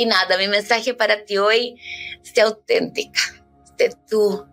nada, 0.07 0.37
mi 0.39 0.49
mensaje 0.49 0.95
para 0.95 1.25
ti 1.25 1.39
hoy, 1.39 1.77
sé 2.23 2.41
auténtica, 2.41 3.21
sé 3.79 3.91
tú, 4.09 4.47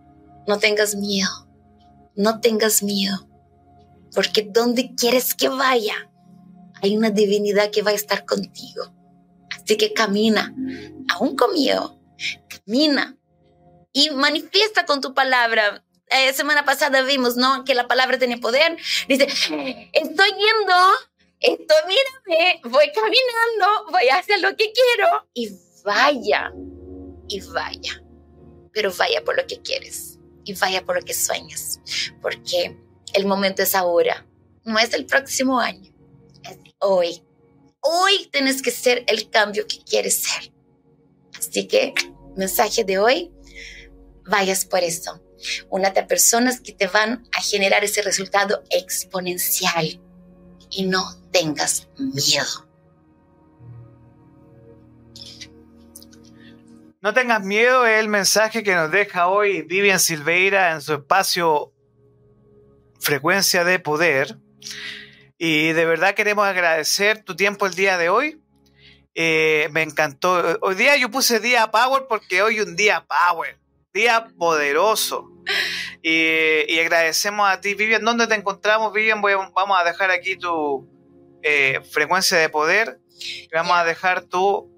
no 0.46 0.58
tengas 0.58 0.94
miedo, 0.94 1.48
no 2.14 2.40
tengas 2.40 2.82
miedo, 2.82 3.28
porque 4.14 4.48
donde 4.48 4.94
quieres 4.94 5.34
que 5.34 5.48
vaya, 5.48 6.10
hay 6.82 6.96
una 6.96 7.10
divinidad 7.10 7.70
que 7.70 7.82
va 7.82 7.90
a 7.90 7.94
estar 7.94 8.24
contigo. 8.24 8.94
Así 9.50 9.76
que 9.76 9.92
camina, 9.92 10.54
aún 11.14 11.34
con 11.36 11.52
miedo, 11.52 12.00
camina 12.48 13.16
y 13.92 14.10
manifiesta 14.10 14.84
con 14.84 15.00
tu 15.00 15.14
palabra 15.14 15.85
eh, 16.08 16.32
semana 16.32 16.64
pasada 16.64 17.02
vimos, 17.02 17.36
¿no? 17.36 17.64
Que 17.64 17.74
la 17.74 17.88
palabra 17.88 18.18
tiene 18.18 18.38
poder. 18.38 18.76
Dice, 19.08 19.26
estoy 19.92 20.30
yendo, 20.30 20.74
estoy, 21.40 21.76
mírame, 21.88 22.60
voy 22.64 22.92
caminando, 22.92 23.90
voy 23.90 24.08
a 24.08 24.18
hacer 24.18 24.40
lo 24.40 24.50
que 24.56 24.72
quiero. 24.72 25.28
Y 25.34 25.50
vaya, 25.84 26.52
y 27.28 27.40
vaya. 27.52 28.02
Pero 28.72 28.92
vaya 28.92 29.24
por 29.24 29.36
lo 29.36 29.46
que 29.46 29.60
quieres 29.62 30.18
y 30.44 30.52
vaya 30.54 30.84
por 30.84 30.96
lo 30.96 31.02
que 31.02 31.14
sueñas. 31.14 31.80
Porque 32.22 32.78
el 33.14 33.26
momento 33.26 33.62
es 33.62 33.74
ahora, 33.74 34.26
no 34.64 34.78
es 34.78 34.94
el 34.94 35.06
próximo 35.06 35.58
año, 35.58 35.92
es 36.44 36.58
hoy. 36.78 37.22
Hoy 37.80 38.28
tienes 38.30 38.62
que 38.62 38.70
ser 38.70 39.04
el 39.08 39.30
cambio 39.30 39.66
que 39.66 39.82
quieres 39.82 40.22
ser. 40.22 40.52
Así 41.38 41.66
que, 41.66 41.94
mensaje 42.36 42.84
de 42.84 42.98
hoy, 42.98 43.32
vayas 44.24 44.64
por 44.64 44.82
eso 44.82 45.25
Únate 45.68 46.00
a 46.00 46.06
personas 46.06 46.60
que 46.60 46.72
te 46.72 46.86
van 46.86 47.26
a 47.36 47.42
generar 47.42 47.84
ese 47.84 48.02
resultado 48.02 48.62
exponencial 48.70 50.00
y 50.70 50.84
no 50.84 51.04
tengas 51.30 51.88
miedo. 51.96 52.66
No 57.00 57.14
tengas 57.14 57.42
miedo 57.42 57.86
es 57.86 58.00
el 58.00 58.08
mensaje 58.08 58.62
que 58.62 58.74
nos 58.74 58.90
deja 58.90 59.28
hoy 59.28 59.62
Vivian 59.62 60.00
Silveira 60.00 60.72
en 60.72 60.80
su 60.80 60.94
espacio 60.94 61.72
Frecuencia 62.98 63.62
de 63.62 63.78
Poder. 63.78 64.38
Y 65.38 65.72
de 65.72 65.84
verdad 65.84 66.14
queremos 66.14 66.46
agradecer 66.46 67.22
tu 67.22 67.36
tiempo 67.36 67.66
el 67.66 67.74
día 67.74 67.98
de 67.98 68.08
hoy. 68.08 68.42
Eh, 69.14 69.68
me 69.70 69.82
encantó. 69.82 70.58
Hoy 70.62 70.74
día 70.74 70.96
yo 70.96 71.10
puse 71.10 71.38
día 71.38 71.70
Power 71.70 72.06
porque 72.08 72.42
hoy 72.42 72.60
un 72.60 72.74
día 72.74 73.06
Power 73.06 73.56
día 73.96 74.28
poderoso. 74.38 75.32
Y, 76.02 76.78
agradecemos 76.78 77.48
a 77.48 77.60
ti, 77.60 77.74
Vivian. 77.74 78.04
¿Dónde 78.04 78.28
te 78.28 78.34
encontramos, 78.34 78.92
Vivian? 78.92 79.20
vamos 79.20 79.78
a 79.78 79.84
dejar 79.84 80.12
aquí 80.12 80.36
tu 80.36 80.88
eh, 81.42 81.80
frecuencia 81.90 82.38
de 82.38 82.48
poder. 82.48 83.00
Vamos 83.52 83.76
a 83.76 83.84
dejar 83.84 84.22
tu 84.22 84.70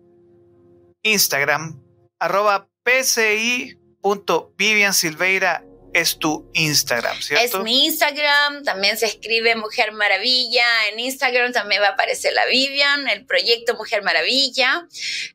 Instagram, 1.02 1.78
arroba 2.18 2.66
pci.viviansilveira 2.82 5.67
es 5.92 6.18
tu 6.18 6.50
Instagram, 6.54 7.20
¿cierto? 7.20 7.58
Es 7.58 7.64
mi 7.64 7.86
Instagram, 7.86 8.64
también 8.64 8.96
se 8.96 9.06
escribe 9.06 9.54
Mujer 9.56 9.92
Maravilla. 9.92 10.64
En 10.92 11.00
Instagram 11.00 11.52
también 11.52 11.82
va 11.82 11.88
a 11.88 11.90
aparecer 11.90 12.32
la 12.32 12.46
Vivian, 12.46 13.08
el 13.08 13.24
proyecto 13.26 13.74
Mujer 13.74 14.02
Maravilla. 14.02 14.86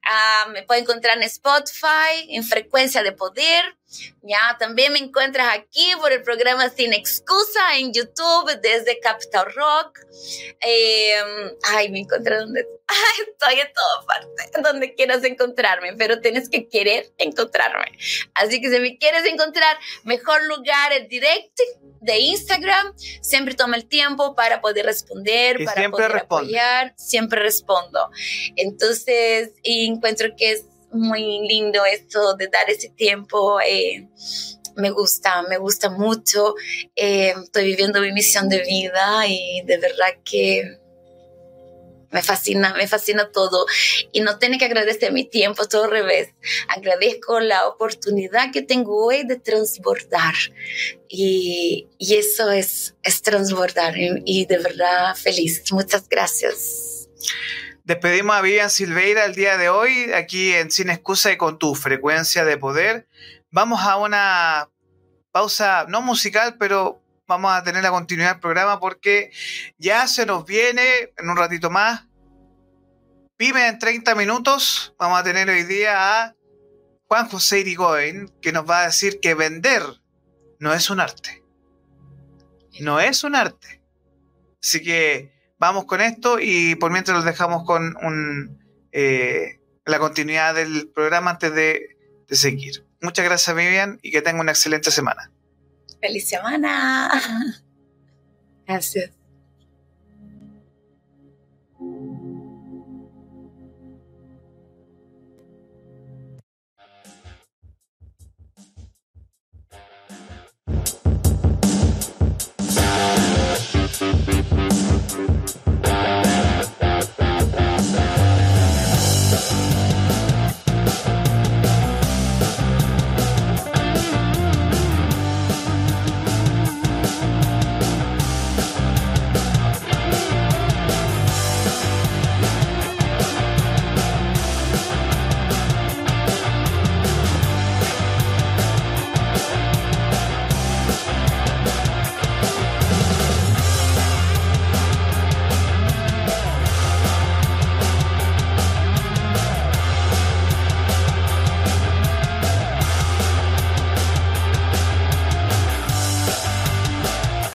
Ah, 0.03 0.47
me 0.53 0.63
puede 0.63 0.81
encontrar 0.81 1.17
en 1.17 1.23
Spotify, 1.23 2.27
en 2.29 2.43
Frecuencia 2.43 3.03
de 3.03 3.11
Poder. 3.11 3.63
Ya, 4.21 4.55
también 4.59 4.93
me 4.93 4.99
encuentras 4.99 5.47
aquí 5.57 5.91
por 5.99 6.11
el 6.11 6.23
programa 6.23 6.69
Sin 6.69 6.93
Excusa 6.93 7.77
en 7.77 7.93
YouTube 7.93 8.59
desde 8.61 8.99
Capital 8.99 9.45
Rock. 9.53 9.99
Em, 10.61 11.51
ay, 11.63 11.89
me 11.89 11.99
encontré 11.99 12.37
donde... 12.37 12.65
Ay, 12.87 13.25
estoy 13.31 13.59
en 13.61 13.73
toda 13.73 14.05
parte, 14.05 14.61
donde 14.61 14.93
quieras 14.93 15.23
encontrarme, 15.23 15.93
pero 15.93 16.19
tienes 16.19 16.49
que 16.49 16.67
querer 16.67 17.11
encontrarme. 17.17 17.97
Así 18.35 18.61
que 18.61 18.69
si 18.69 18.79
me 18.79 18.97
quieres 18.97 19.25
encontrar, 19.25 19.77
mejor 20.03 20.43
lugar 20.45 20.91
es 20.91 21.07
direct 21.07 21.57
de 22.01 22.19
Instagram. 22.19 22.93
Siempre 23.21 23.55
toma 23.55 23.77
el 23.77 23.87
tiempo 23.87 24.35
para 24.35 24.61
poder 24.61 24.85
responder, 24.85 25.63
para 25.63 25.89
poder 25.89 26.17
apoyar. 26.17 26.93
Siempre 26.97 27.41
respondo. 27.41 28.11
Entonces, 28.57 29.53
encuentro 29.63 30.29
que 30.37 30.51
es 30.51 30.65
muy 30.93 31.47
lindo 31.47 31.85
esto 31.85 32.35
de 32.35 32.47
dar 32.47 32.69
ese 32.69 32.89
tiempo. 32.89 33.59
Eh, 33.61 34.07
me 34.75 34.89
gusta, 34.89 35.43
me 35.43 35.57
gusta 35.57 35.89
mucho. 35.89 36.55
Eh, 36.95 37.33
estoy 37.43 37.65
viviendo 37.65 38.01
mi 38.01 38.11
misión 38.11 38.49
de 38.49 38.61
vida 38.61 39.27
y 39.27 39.61
de 39.65 39.77
verdad 39.77 40.09
que 40.23 40.79
me 42.13 42.21
fascina, 42.21 42.75
me 42.75 42.87
fascina 42.87 43.31
todo. 43.31 43.65
Y 44.11 44.21
no 44.21 44.37
tiene 44.37 44.57
que 44.57 44.65
agradecer 44.65 45.11
mi 45.11 45.25
tiempo, 45.25 45.67
todo 45.67 45.85
al 45.85 45.91
revés. 45.91 46.29
Agradezco 46.67 47.39
la 47.39 47.67
oportunidad 47.67 48.51
que 48.51 48.61
tengo 48.61 49.07
hoy 49.07 49.25
de 49.25 49.37
transbordar. 49.37 50.35
Y, 51.09 51.89
y 51.97 52.15
eso 52.15 52.51
es, 52.51 52.95
es 53.01 53.21
transbordar. 53.21 53.97
Y, 53.97 54.21
y 54.25 54.45
de 54.45 54.59
verdad 54.59 55.15
feliz. 55.15 55.63
Muchas 55.71 56.07
gracias. 56.07 57.09
Despedimos 57.83 58.33
a 58.33 58.41
Vivian 58.41 58.69
Silveira 58.69 59.25
el 59.25 59.35
día 59.35 59.57
de 59.57 59.67
hoy, 59.67 60.13
aquí 60.13 60.53
en 60.53 60.71
Sin 60.71 60.89
Excusa 60.89 61.33
y 61.33 61.37
con 61.37 61.59
tu 61.59 61.75
frecuencia 61.75 62.45
de 62.45 62.57
poder. 62.57 63.09
Vamos 63.51 63.81
a 63.81 63.97
una 63.97 64.69
pausa, 65.33 65.85
no 65.89 66.01
musical, 66.01 66.55
pero 66.57 67.03
vamos 67.27 67.51
a 67.51 67.61
tener 67.61 67.83
la 67.83 67.91
continuidad 67.91 68.31
del 68.31 68.39
programa 68.39 68.79
porque 68.79 69.31
ya 69.77 70.07
se 70.07 70.25
nos 70.25 70.45
viene 70.45 71.11
en 71.17 71.29
un 71.29 71.35
ratito 71.35 71.69
más. 71.69 72.07
Vive 73.37 73.67
en 73.67 73.77
30 73.79 74.15
minutos. 74.15 74.95
Vamos 74.97 75.19
a 75.19 75.23
tener 75.23 75.49
hoy 75.49 75.63
día 75.63 76.21
a 76.23 76.35
Juan 77.09 77.27
José 77.27 77.59
Irigoyen, 77.59 78.29
que 78.41 78.53
nos 78.53 78.69
va 78.69 78.83
a 78.83 78.85
decir 78.85 79.19
que 79.19 79.33
vender 79.33 79.83
no 80.57 80.73
es 80.73 80.89
un 80.89 81.01
arte. 81.01 81.43
No 82.79 83.01
es 83.01 83.25
un 83.25 83.35
arte. 83.35 83.81
Así 84.61 84.81
que 84.81 85.32
vamos 85.63 85.85
con 85.85 86.01
esto 86.01 86.39
y 86.41 86.75
por 86.75 86.91
mientras 86.91 87.15
los 87.15 87.23
dejamos 87.23 87.63
con 87.63 87.95
un, 88.03 88.59
eh, 88.91 89.61
la 89.85 89.97
continuidad 89.97 90.55
del 90.55 90.89
programa 90.93 91.31
antes 91.31 91.55
de, 91.55 91.97
de 92.27 92.35
seguir. 92.35 92.85
Muchas 93.01 93.23
gracias 93.23 93.55
Vivian 93.55 93.97
y 94.01 94.11
que 94.11 94.21
tenga 94.21 94.41
una 94.41 94.51
excelente 94.51 94.91
semana. 94.91 95.31
Feliz 96.01 96.27
semana. 96.27 97.09
Gracias. 98.67 99.11